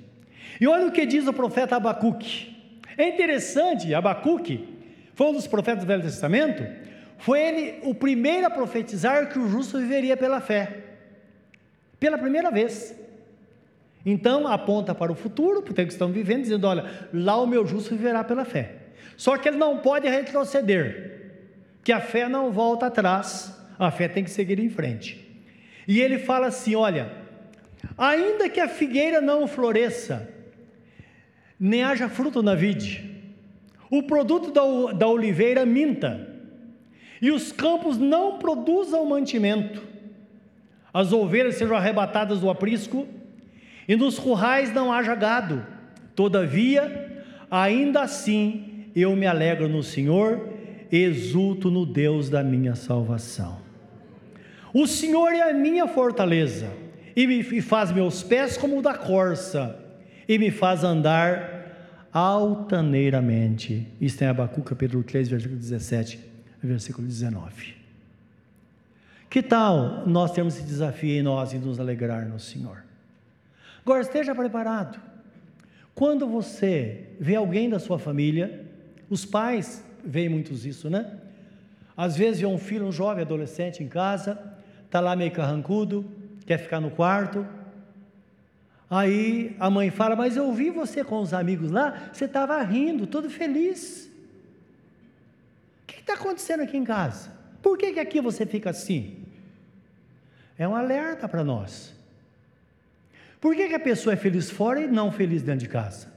E 0.60 0.66
olha 0.66 0.86
o 0.86 0.92
que 0.92 1.06
diz 1.06 1.26
o 1.26 1.32
profeta 1.32 1.76
Abacuque. 1.76 2.54
É 2.96 3.08
interessante, 3.08 3.92
Abacuque 3.94 4.68
foi 5.14 5.26
um 5.28 5.32
dos 5.32 5.46
profetas 5.46 5.84
do 5.84 5.86
Velho 5.86 6.02
Testamento 6.02 6.64
foi 7.18 7.40
ele 7.40 7.78
o 7.82 7.94
primeiro 7.94 8.46
a 8.46 8.50
profetizar 8.50 9.30
que 9.30 9.38
o 9.38 9.48
justo 9.48 9.78
viveria 9.78 10.14
pela 10.16 10.42
fé. 10.42 10.84
Pela 11.98 12.18
primeira 12.18 12.50
vez. 12.50 12.94
Então 14.04 14.46
aponta 14.46 14.94
para 14.94 15.10
o 15.10 15.14
futuro, 15.14 15.62
porque 15.62 15.80
é 15.80 15.84
que 15.86 15.92
estão 15.92 16.12
vivendo, 16.12 16.42
dizendo: 16.42 16.66
olha, 16.66 16.84
lá 17.12 17.40
o 17.40 17.46
meu 17.46 17.66
justo 17.66 17.90
viverá 17.96 18.22
pela 18.22 18.44
fé. 18.44 18.74
Só 19.16 19.38
que 19.38 19.48
ele 19.48 19.56
não 19.56 19.78
pode 19.78 20.06
retroceder, 20.06 21.32
que 21.82 21.92
a 21.92 22.00
fé 22.00 22.28
não 22.28 22.52
volta 22.52 22.86
atrás, 22.86 23.53
a 23.78 23.90
fé 23.90 24.08
tem 24.08 24.24
que 24.24 24.30
seguir 24.30 24.58
em 24.58 24.68
frente. 24.68 25.24
E 25.86 26.00
ele 26.00 26.18
fala 26.18 26.46
assim: 26.46 26.74
olha, 26.74 27.10
ainda 27.96 28.48
que 28.48 28.60
a 28.60 28.68
figueira 28.68 29.20
não 29.20 29.46
floresça, 29.46 30.28
nem 31.58 31.82
haja 31.82 32.08
fruto 32.08 32.42
na 32.42 32.54
vide, 32.54 33.22
o 33.90 34.02
produto 34.02 34.50
da, 34.50 34.92
da 34.92 35.08
oliveira 35.08 35.64
minta, 35.64 36.28
e 37.20 37.30
os 37.30 37.52
campos 37.52 37.98
não 37.98 38.38
produzam 38.38 39.06
mantimento, 39.06 39.82
as 40.92 41.12
ovelhas 41.12 41.56
sejam 41.56 41.76
arrebatadas 41.76 42.40
do 42.40 42.50
aprisco, 42.50 43.06
e 43.86 43.96
nos 43.96 44.18
currais 44.18 44.72
não 44.72 44.92
haja 44.92 45.14
gado. 45.14 45.64
Todavia, 46.14 47.24
ainda 47.50 48.02
assim, 48.02 48.86
eu 48.94 49.14
me 49.14 49.26
alegro 49.26 49.68
no 49.68 49.82
Senhor, 49.82 50.48
exulto 50.90 51.70
no 51.70 51.84
Deus 51.84 52.30
da 52.30 52.42
minha 52.42 52.74
salvação. 52.74 53.63
O 54.74 54.86
Senhor 54.86 55.32
é 55.32 55.50
a 55.50 55.54
minha 55.54 55.86
fortaleza, 55.86 56.68
e 57.16 57.26
me 57.26 57.62
faz 57.62 57.90
meus 57.90 58.22
pés 58.22 58.58
como 58.58 58.78
o 58.78 58.82
da 58.82 58.92
corça, 58.92 59.78
e 60.28 60.36
me 60.36 60.50
faz 60.50 60.84
andar 60.84 62.08
altaneiramente. 62.12 63.86
Isso 63.98 64.18
tem 64.18 64.28
Abacuca, 64.28 64.70
capítulo 64.70 65.02
3, 65.02 65.28
versículo 65.28 65.58
17 65.58 66.34
versículo 66.66 67.06
19. 67.06 67.74
Que 69.28 69.42
tal 69.42 70.06
nós 70.06 70.32
termos 70.32 70.56
esse 70.56 70.64
desafio 70.64 71.18
em 71.18 71.22
nós 71.22 71.52
e 71.52 71.58
nos 71.58 71.78
alegrar 71.78 72.26
no 72.26 72.38
Senhor? 72.38 72.84
Agora 73.84 74.00
esteja 74.00 74.34
preparado. 74.34 75.00
Quando 75.94 76.26
você 76.26 77.08
vê 77.20 77.36
alguém 77.36 77.68
da 77.68 77.78
sua 77.78 77.98
família, 77.98 78.64
os 79.10 79.24
pais 79.24 79.84
veem 80.04 80.28
muitos 80.28 80.64
isso, 80.64 80.88
né? 80.88 81.18
Às 81.96 82.16
vezes 82.16 82.40
vê 82.40 82.46
um 82.46 82.58
filho, 82.58 82.86
um 82.86 82.92
jovem 82.92 83.22
adolescente 83.22 83.82
em 83.82 83.88
casa, 83.88 84.53
está 84.94 85.00
lá 85.00 85.16
meio 85.16 85.32
carrancudo, 85.32 86.08
quer 86.46 86.58
ficar 86.58 86.80
no 86.80 86.90
quarto. 86.90 87.44
Aí 88.88 89.56
a 89.58 89.68
mãe 89.68 89.90
fala: 89.90 90.14
Mas 90.14 90.36
eu 90.36 90.52
vi 90.52 90.70
você 90.70 91.02
com 91.02 91.20
os 91.20 91.34
amigos 91.34 91.70
lá, 91.70 92.10
você 92.12 92.26
estava 92.26 92.62
rindo, 92.62 93.06
todo 93.06 93.28
feliz 93.28 94.04
está 96.04 96.14
acontecendo 96.14 96.62
aqui 96.62 96.76
em 96.76 96.84
casa? 96.84 97.32
Por 97.62 97.76
que, 97.76 97.92
que 97.94 98.00
aqui 98.00 98.20
você 98.20 98.46
fica 98.46 98.70
assim? 98.70 99.24
É 100.56 100.68
um 100.68 100.76
alerta 100.76 101.26
para 101.28 101.42
nós. 101.42 101.92
Por 103.40 103.56
que, 103.56 103.68
que 103.68 103.74
a 103.74 103.80
pessoa 103.80 104.12
é 104.12 104.16
feliz 104.16 104.50
fora 104.50 104.80
e 104.80 104.86
não 104.86 105.10
feliz 105.10 105.42
dentro 105.42 105.60
de 105.60 105.68
casa? 105.68 106.12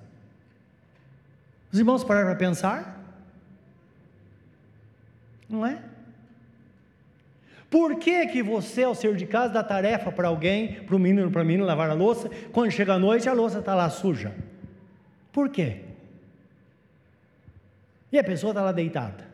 Os 1.72 1.80
irmãos 1.80 2.04
pararam 2.04 2.28
para 2.28 2.36
pensar? 2.36 3.02
Não 5.50 5.66
é? 5.66 5.82
Por 7.70 7.98
que, 8.00 8.26
que 8.28 8.42
você, 8.42 8.84
ao 8.84 8.96
ser 8.96 9.16
de 9.16 9.26
casa, 9.26 9.54
dá 9.54 9.64
tarefa 9.64 10.12
para 10.12 10.30
alguém, 10.30 10.76
para 10.84 10.96
o 10.96 11.00
menino, 11.00 11.30
para 11.30 11.42
a 11.42 11.46
menina 11.46 11.66
lavar 11.66 11.90
a 11.90 11.94
louça, 11.94 12.30
quando 12.52 12.72
chega 12.72 12.94
a 12.94 13.00
noite 13.00 13.28
a 13.28 13.34
louça 13.34 13.60
está 13.60 13.76
lá 13.76 13.90
suja? 13.90 14.34
Por 15.34 15.50
quê? 15.50 15.82
E 18.12 18.18
a 18.18 18.24
pessoa 18.24 18.52
está 18.52 18.62
lá 18.62 18.72
deitada. 18.72 19.26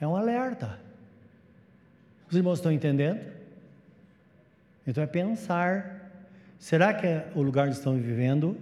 É 0.00 0.06
um 0.06 0.16
alerta. 0.16 0.80
Os 2.28 2.36
irmãos 2.36 2.58
estão 2.58 2.72
entendendo? 2.72 3.20
Então 4.84 5.04
é 5.04 5.06
pensar: 5.06 6.10
será 6.58 6.92
que 6.92 7.06
é 7.06 7.30
o 7.34 7.42
lugar 7.42 7.68
onde 7.68 7.76
estamos 7.76 8.02
vivendo 8.02 8.56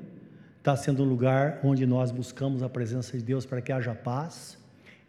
está 0.58 0.76
sendo 0.76 1.02
um 1.02 1.06
lugar 1.06 1.58
onde 1.64 1.86
nós 1.86 2.10
buscamos 2.10 2.62
a 2.62 2.68
presença 2.68 3.16
de 3.16 3.24
Deus 3.24 3.46
para 3.46 3.62
que 3.62 3.72
haja 3.72 3.94
paz 3.94 4.58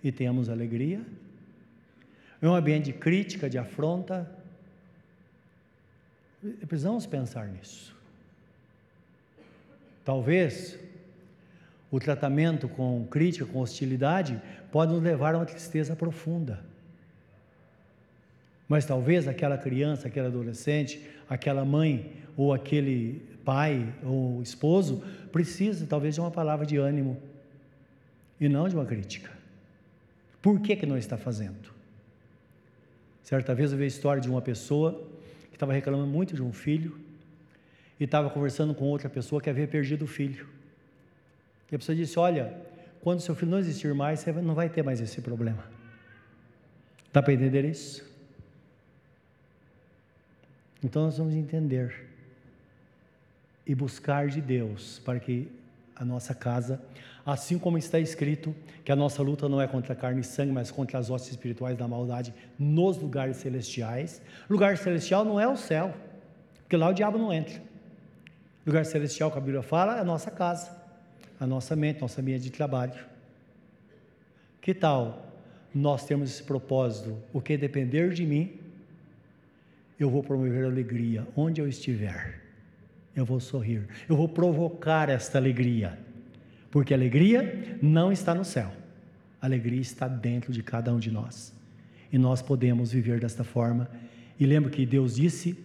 e 0.02 0.10
tenhamos 0.10 0.48
alegria? 0.48 1.02
É 2.42 2.48
um 2.48 2.56
ambiente 2.56 2.86
de 2.86 2.94
crítica, 2.94 3.50
de 3.50 3.58
afronta? 3.58 4.30
Precisamos 6.68 7.06
pensar 7.06 7.48
nisso. 7.48 7.96
Talvez 10.04 10.80
o 11.92 12.00
tratamento 12.00 12.68
com 12.68 13.06
crítica, 13.06 13.46
com 13.46 13.60
hostilidade, 13.60 14.42
pode 14.72 14.92
nos 14.92 15.04
levar 15.04 15.36
a 15.36 15.40
uma 15.40 15.46
tristeza 15.46 15.96
profunda. 15.96 16.64
Mas 18.68 18.86
talvez 18.86 19.28
aquela 19.28 19.58
criança, 19.58 20.08
aquele 20.08 20.28
adolescente, 20.28 21.06
aquela 21.30 21.64
mãe 21.64 22.14
ou 22.38 22.54
aquele 22.54 23.22
pai 23.44 23.94
ou 24.02 24.42
esposo 24.42 25.04
precisa 25.32 25.86
talvez 25.86 26.16
de 26.16 26.22
uma 26.22 26.32
palavra 26.32 26.66
de 26.66 26.78
ânimo 26.78 27.22
e 28.40 28.48
não 28.48 28.68
de 28.68 28.76
uma 28.76 28.86
crítica. 28.86 29.30
Por 30.42 30.60
que 30.62 30.76
que 30.76 30.86
não 30.86 30.98
está 30.98 31.18
fazendo? 31.18 31.81
Certa 33.24 33.54
vez 33.54 33.72
eu 33.72 33.78
vi 33.78 33.84
a 33.84 33.88
história 33.88 34.22
de 34.22 34.30
uma 34.30 34.42
pessoa 34.42 35.08
que 35.50 35.56
estava 35.56 35.74
reclamando 35.74 36.08
muito 36.08 36.36
de 36.36 36.42
um 36.42 36.52
filho 36.52 37.00
e 38.00 38.04
estava 38.04 38.30
conversando 38.30 38.74
com 38.74 38.86
outra 38.86 39.10
pessoa 39.10 39.42
que 39.42 39.50
havia 39.50 39.68
perdido 39.68 40.06
o 40.06 40.08
filho. 40.08 40.48
E 41.72 41.76
a 41.76 41.80
pessoa 41.80 41.96
disse: 41.96 42.18
Olha, 42.18 42.54
quando 43.02 43.22
seu 43.22 43.36
filho 43.36 43.52
não 43.52 43.60
existir 43.60 43.94
mais, 43.94 44.20
você 44.20 44.32
não 44.32 44.56
vai 44.56 44.70
ter 44.70 44.84
mais 44.84 45.00
esse 45.00 45.22
problema. 45.22 45.64
Dá 47.14 47.22
para 47.22 47.34
entender 47.34 47.66
isso? 47.66 48.10
Então 50.84 51.04
nós 51.04 51.18
vamos 51.18 51.36
entender 51.36 52.08
e 53.66 53.76
buscar 53.76 54.28
de 54.28 54.42
Deus 54.42 55.00
para 55.00 55.20
que 55.20 55.48
a 55.96 56.04
nossa 56.04 56.34
casa, 56.34 56.82
assim 57.26 57.58
como 57.60 57.78
está 57.78 58.00
escrito, 58.00 58.56
que 58.84 58.92
a 58.92 58.96
nossa 58.96 59.22
luta 59.22 59.48
não 59.48 59.62
é 59.62 59.68
contra 59.68 59.96
carne 59.96 60.22
e 60.22 60.24
sangue, 60.24 60.52
mas 60.52 60.72
contra 60.72 60.98
as 60.98 61.10
hostes 61.10 61.32
espirituais 61.32 61.78
da 61.78 61.88
maldade 61.88 62.34
nos 62.58 62.98
lugares 62.98 63.38
celestiais. 63.38 64.22
Lugar 64.50 64.78
celestial 64.78 65.24
não 65.24 65.40
é 65.40 65.48
o 65.48 65.56
céu, 65.56 65.94
porque 66.64 66.76
lá 66.76 66.90
o 66.90 66.94
diabo 66.94 67.18
não 67.18 67.32
entra. 67.32 67.62
Lugar 68.66 68.86
celestial 68.86 69.32
que 69.32 69.38
a 69.38 69.42
Bíblia 69.42 69.62
fala 69.62 69.98
é 69.98 70.00
a 70.00 70.04
nossa 70.04 70.32
casa, 70.32 70.72
a 71.40 71.48
nossa 71.48 71.76
mente, 71.76 72.02
nossa 72.02 72.22
minha 72.22 72.40
de 72.40 72.52
trabalho. 72.52 73.00
Que 74.62 74.74
tal 74.74 75.26
nós 75.74 76.06
temos 76.06 76.30
esse 76.30 76.44
propósito? 76.44 77.18
O 77.34 77.42
que 77.42 77.58
depender 77.58 78.14
de 78.14 78.26
mim, 78.26 78.60
eu 80.00 80.10
vou 80.10 80.24
promover 80.24 80.66
alegria 80.66 81.28
onde 81.36 81.62
eu 81.62 81.68
estiver. 81.68 82.42
Eu 83.16 83.26
vou 83.26 83.40
sorrir, 83.40 83.88
eu 84.08 84.16
vou 84.16 84.30
provocar 84.30 85.10
esta 85.10 85.38
alegria, 85.38 86.00
porque 86.72 86.94
alegria 86.94 87.78
não 87.82 88.12
está 88.12 88.34
no 88.34 88.46
céu, 88.46 88.72
a 89.42 89.46
alegria 89.46 89.82
está 89.82 90.08
dentro 90.08 90.52
de 90.52 90.64
cada 90.64 90.94
um 90.94 91.00
de 91.00 91.12
nós, 91.12 91.54
e 92.12 92.18
nós 92.18 92.42
podemos 92.42 92.92
viver 92.92 93.20
desta 93.20 93.44
forma. 93.44 93.90
E 94.40 94.46
lembra 94.46 94.72
que 94.72 94.86
Deus 94.86 95.16
disse: 95.16 95.58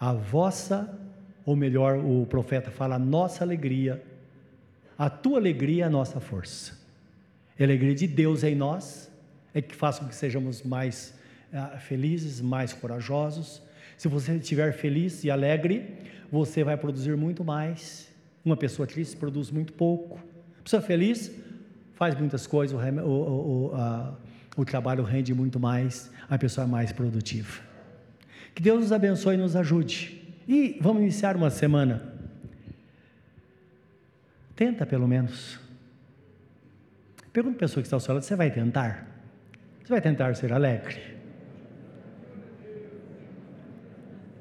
a 0.00 0.12
vossa, 0.12 0.98
ou 1.44 1.54
melhor, 1.54 1.98
o 1.98 2.26
profeta 2.26 2.70
fala, 2.70 2.96
a 2.96 2.98
nossa 2.98 3.44
alegria, 3.44 4.02
a 4.98 5.10
tua 5.10 5.38
alegria 5.38 5.84
é 5.84 5.86
a 5.86 5.90
nossa 5.90 6.20
força. 6.20 6.78
A 7.58 7.62
alegria 7.62 7.94
de 7.94 8.06
Deus 8.06 8.42
em 8.42 8.54
nós 8.54 9.10
é 9.52 9.62
que 9.62 9.74
faz 9.74 9.98
com 9.98 10.06
que 10.06 10.14
sejamos 10.14 10.62
mais 10.62 11.14
uh, 11.52 11.78
felizes, 11.78 12.40
mais 12.40 12.72
corajosos. 12.72 13.62
Se 13.96 14.08
você 14.08 14.34
estiver 14.34 14.72
feliz 14.72 15.22
e 15.22 15.30
alegre, 15.30 15.94
você 16.30 16.64
vai 16.64 16.76
produzir 16.76 17.16
muito 17.16 17.44
mais. 17.44 18.12
Uma 18.44 18.56
pessoa 18.56 18.86
triste 18.86 19.16
produz 19.16 19.50
muito 19.50 19.72
pouco. 19.72 20.20
Pessoa 20.62 20.82
feliz 20.82 21.30
faz 21.94 22.14
muitas 22.18 22.46
coisas, 22.46 22.76
o, 22.76 23.06
o, 23.06 23.70
o, 23.70 23.74
a, 23.74 24.14
o 24.56 24.64
trabalho 24.64 25.02
rende 25.02 25.32
muito 25.32 25.58
mais, 25.58 26.10
a 26.28 26.36
pessoa 26.36 26.66
é 26.66 26.68
mais 26.68 26.92
produtiva. 26.92 27.62
Que 28.54 28.62
Deus 28.62 28.80
nos 28.80 28.92
abençoe 28.92 29.34
e 29.34 29.38
nos 29.38 29.56
ajude. 29.56 30.22
E 30.46 30.78
vamos 30.80 31.02
iniciar 31.02 31.36
uma 31.36 31.50
semana. 31.50 32.12
Tenta 34.54 34.86
pelo 34.86 35.08
menos. 35.08 35.58
Pergunta 37.32 37.56
a 37.56 37.60
pessoa 37.60 37.82
que 37.82 37.86
está 37.86 37.96
ao 37.96 38.00
seu 38.00 38.14
lado: 38.14 38.22
você 38.22 38.36
vai 38.36 38.50
tentar? 38.50 39.08
Você 39.82 39.88
vai 39.88 40.00
tentar 40.00 40.34
ser 40.36 40.52
alegre? 40.52 41.14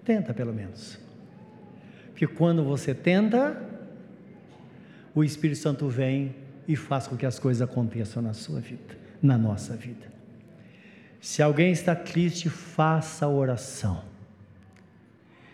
Tenta 0.05 0.33
pelo 0.33 0.53
menos. 0.53 0.99
Porque 2.09 2.27
quando 2.27 2.63
você 2.63 2.93
tenta, 2.93 3.59
o 5.13 5.23
Espírito 5.23 5.59
Santo 5.59 5.87
vem 5.87 6.35
e 6.67 6.75
faz 6.75 7.07
com 7.07 7.15
que 7.15 7.25
as 7.25 7.37
coisas 7.37 7.61
aconteçam 7.61 8.21
na 8.21 8.33
sua 8.33 8.59
vida, 8.59 8.97
na 9.21 9.37
nossa 9.37 9.75
vida. 9.75 10.11
Se 11.19 11.41
alguém 11.41 11.71
está 11.71 11.95
triste, 11.95 12.49
faça 12.49 13.27
oração. 13.27 14.03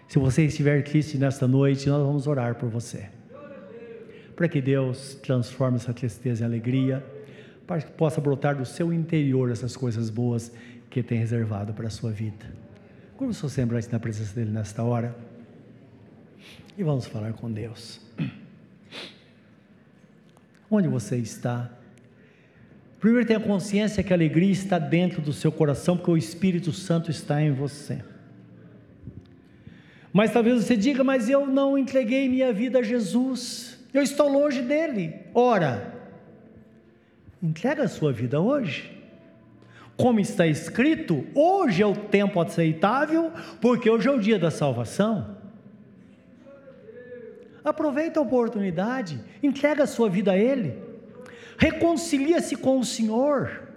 Se 0.08 0.18
você 0.18 0.46
estiver 0.46 0.84
triste 0.84 1.18
nesta 1.18 1.48
noite, 1.48 1.88
nós 1.88 2.06
vamos 2.06 2.26
orar 2.26 2.56
por 2.56 2.70
você. 2.70 3.10
Para 4.36 4.48
que 4.48 4.62
Deus 4.62 5.16
transforme 5.22 5.78
essa 5.78 5.94
tristeza 5.94 6.44
em 6.44 6.48
alegria, 6.48 7.06
para 7.68 7.82
que 7.82 7.92
possa 7.92 8.20
brotar 8.20 8.56
do 8.56 8.66
seu 8.66 8.92
interior 8.92 9.52
essas 9.52 9.78
coisas 9.78 10.10
boas 10.10 10.52
que 10.90 11.04
tem 11.04 11.20
reservado 11.20 11.74
para 11.74 11.86
a 11.88 11.92
sua 11.92 12.12
vida. 12.12 12.48
Como 13.16 13.34
seu 13.34 13.50
semblante 13.50 13.92
na 13.92 14.00
presença 14.00 14.34
dele 14.34 14.50
nesta 14.50 14.82
hora 14.82 15.16
e 16.76 16.84
vamos 16.84 17.06
falar 17.06 17.34
com 17.34 17.52
Deus. 17.52 18.02
Onde 20.70 20.88
você 20.88 21.18
está? 21.18 21.70
Primeiro 23.00 23.26
tenha 23.26 23.40
consciência 23.40 24.04
que 24.04 24.12
a 24.12 24.16
alegria 24.16 24.52
está 24.52 24.78
dentro 24.78 25.22
do 25.22 25.32
seu 25.32 25.52
coração, 25.52 25.96
porque 25.96 26.12
o 26.12 26.18
Espírito 26.18 26.72
Santo 26.72 27.10
está 27.10 27.42
em 27.42 27.52
você. 27.52 28.04
Mas 30.12 30.32
talvez 30.32 30.64
você 30.64 30.76
diga, 30.76 31.04
mas 31.04 31.30
eu 31.30 31.46
não 31.46 31.78
entreguei 31.78 32.28
minha 32.28 32.52
vida 32.52 32.80
a 32.80 32.84
Jesus, 32.84 33.80
eu 33.94 34.02
estou 34.02 34.28
longe 34.28 34.62
dele. 34.62 35.16
Ora, 35.34 35.94
entrega 37.42 37.84
a 37.84 37.88
sua 37.88 38.12
vida 38.12 38.40
hoje. 38.40 38.98
Como 39.96 40.20
está 40.20 40.48
escrito, 40.48 41.26
hoje 41.36 41.82
é 41.82 41.86
o 41.86 41.96
tempo 41.96 42.40
aceitável, 42.40 43.32
porque 43.60 43.90
hoje 43.90 44.08
é 44.08 44.12
o 44.12 44.20
dia 44.20 44.40
da 44.40 44.50
salvação. 44.50 45.39
Aproveita 47.70 48.20
a 48.20 48.24
oportunidade, 48.24 49.20
entrega 49.44 49.84
a 49.84 49.88
sua 49.88 50.10
vida 50.10 50.32
a 50.32 50.38
Ele, 50.38 50.78
reconcilia-se 51.58 52.56
com 52.56 52.80
o 52.80 52.86
Senhor. 52.86 53.70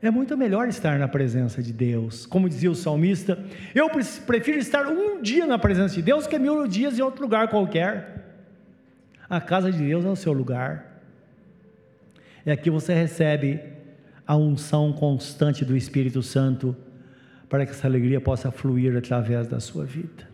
É 0.00 0.10
muito 0.10 0.36
melhor 0.36 0.66
estar 0.68 0.98
na 0.98 1.06
presença 1.06 1.62
de 1.62 1.72
Deus. 1.72 2.26
Como 2.26 2.48
dizia 2.48 2.70
o 2.70 2.74
salmista, 2.74 3.38
eu 3.72 3.88
prefiro 4.26 4.58
estar 4.58 4.88
um 4.88 5.22
dia 5.22 5.46
na 5.46 5.58
presença 5.58 5.94
de 5.94 6.02
Deus 6.02 6.26
que 6.26 6.36
mil 6.40 6.66
dias 6.66 6.98
em 6.98 7.02
outro 7.02 7.22
lugar 7.22 7.46
qualquer. 7.48 8.22
A 9.30 9.40
casa 9.40 9.70
de 9.70 9.78
Deus 9.78 10.04
é 10.04 10.08
o 10.08 10.16
seu 10.16 10.32
lugar. 10.32 11.00
É 12.44 12.50
aqui 12.50 12.68
você 12.68 12.92
recebe 12.92 13.60
a 14.26 14.36
unção 14.36 14.92
constante 14.92 15.64
do 15.64 15.76
Espírito 15.76 16.20
Santo 16.20 16.76
para 17.48 17.64
que 17.64 17.70
essa 17.70 17.86
alegria 17.86 18.20
possa 18.20 18.50
fluir 18.50 18.96
através 18.96 19.46
da 19.46 19.60
sua 19.60 19.84
vida. 19.84 20.31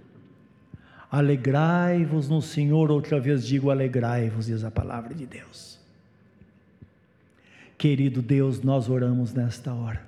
Alegrai-vos 1.11 2.29
no 2.29 2.43
Senhor, 2.43 2.91
outra 2.91 3.19
vez 3.19 3.47
digo 3.47 3.71
alegrai-vos, 3.71 4.47
diz 4.47 4.63
a 4.63 4.71
palavra 4.71 5.15
de 5.15 5.25
Deus. 5.25 5.79
Querido 7.79 8.21
Deus, 8.21 8.61
nós 8.61 8.91
oramos 8.91 9.33
nesta 9.33 9.73
hora. 9.73 10.07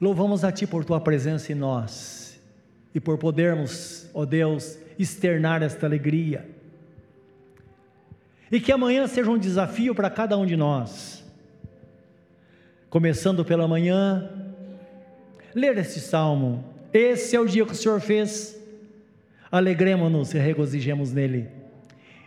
Louvamos 0.00 0.44
a 0.44 0.52
Ti 0.52 0.66
por 0.66 0.84
Tua 0.84 1.00
presença 1.00 1.52
em 1.52 1.54
nós 1.54 2.38
e 2.94 3.00
por 3.00 3.16
podermos, 3.16 4.10
ó 4.12 4.26
Deus, 4.26 4.78
externar 4.98 5.62
esta 5.62 5.86
alegria. 5.86 6.46
E 8.52 8.60
que 8.60 8.70
amanhã 8.70 9.06
seja 9.06 9.30
um 9.30 9.38
desafio 9.38 9.94
para 9.94 10.10
cada 10.10 10.36
um 10.36 10.44
de 10.44 10.56
nós. 10.56 11.24
Começando 12.90 13.44
pela 13.44 13.66
manhã, 13.66 14.30
ler 15.54 15.78
este 15.78 15.98
salmo 15.98 16.73
esse 16.94 17.34
é 17.34 17.40
o 17.40 17.46
dia 17.46 17.66
que 17.66 17.72
o 17.72 17.76
Senhor 17.76 18.00
fez. 18.00 18.56
Alegremos-nos 19.50 20.32
e 20.32 20.38
regozijemos 20.38 21.12
nele. 21.12 21.48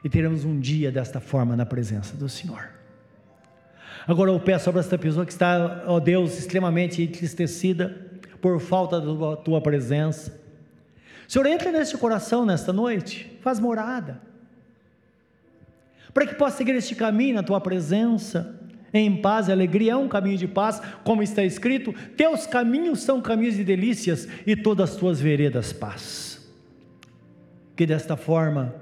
E 0.03 0.09
teremos 0.09 0.43
um 0.43 0.59
dia 0.59 0.91
desta 0.91 1.21
forma 1.21 1.55
na 1.55 1.65
presença 1.65 2.17
do 2.17 2.27
Senhor. 2.27 2.69
Agora 4.05 4.29
eu 4.29 4.39
peço 4.41 4.65
sobre 4.65 4.81
esta 4.81 4.97
pessoa 4.97 5.25
que 5.25 5.31
está, 5.31 5.83
ó 5.87 6.01
Deus, 6.01 6.37
extremamente 6.37 7.01
entristecida 7.01 8.07
por 8.41 8.59
falta 8.59 8.99
da 8.99 9.37
tua 9.37 9.61
presença. 9.61 10.37
Senhor, 11.27 11.45
entra 11.45 11.71
neste 11.71 11.97
coração 11.97 12.45
nesta 12.45 12.73
noite, 12.73 13.37
faz 13.41 13.59
morada, 13.59 14.21
para 16.13 16.25
que 16.25 16.35
possa 16.35 16.57
seguir 16.57 16.75
este 16.75 16.95
caminho 16.95 17.35
na 17.35 17.43
tua 17.43 17.59
presença 17.59 18.56
em 18.93 19.21
paz 19.21 19.47
e 19.47 19.51
alegria, 19.51 19.93
é 19.93 19.95
um 19.95 20.07
caminho 20.07 20.37
de 20.37 20.47
paz, 20.47 20.81
como 21.03 21.21
está 21.21 21.43
escrito: 21.43 21.93
teus 22.15 22.45
caminhos 22.45 23.01
são 23.01 23.21
caminhos 23.21 23.55
de 23.55 23.63
delícias 23.63 24.27
e 24.45 24.55
todas 24.55 24.91
as 24.91 24.95
tuas 24.95 25.19
veredas 25.19 25.73
paz. 25.73 26.47
Que 27.75 27.85
desta 27.85 28.15
forma 28.15 28.75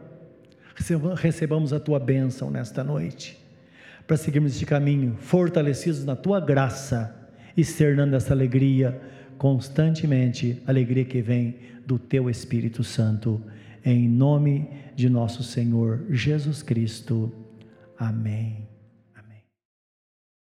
recebamos 1.16 1.74
a 1.74 1.80
tua 1.80 2.00
bênção 2.00 2.52
nesta 2.52 2.84
noite, 2.84 3.38
para 4.06 4.18
seguirmos 4.18 4.54
este 4.54 4.66
caminho, 4.66 5.18
fortalecidos 5.20 6.04
na 6.06 6.16
tua 6.16 6.40
graça, 6.40 7.16
externando 7.56 8.14
essa 8.14 8.34
alegria 8.34 9.00
constantemente, 9.38 10.62
alegria 10.66 11.06
que 11.06 11.22
vem 11.22 11.56
do 11.86 12.00
teu 12.00 12.30
Espírito 12.30 12.84
Santo, 12.84 13.42
em 13.84 14.08
nome 14.08 14.70
de 14.96 15.10
nosso 15.10 15.44
Senhor 15.44 16.06
Jesus 16.10 16.64
Cristo. 16.64 17.32
Amém. 17.98 18.75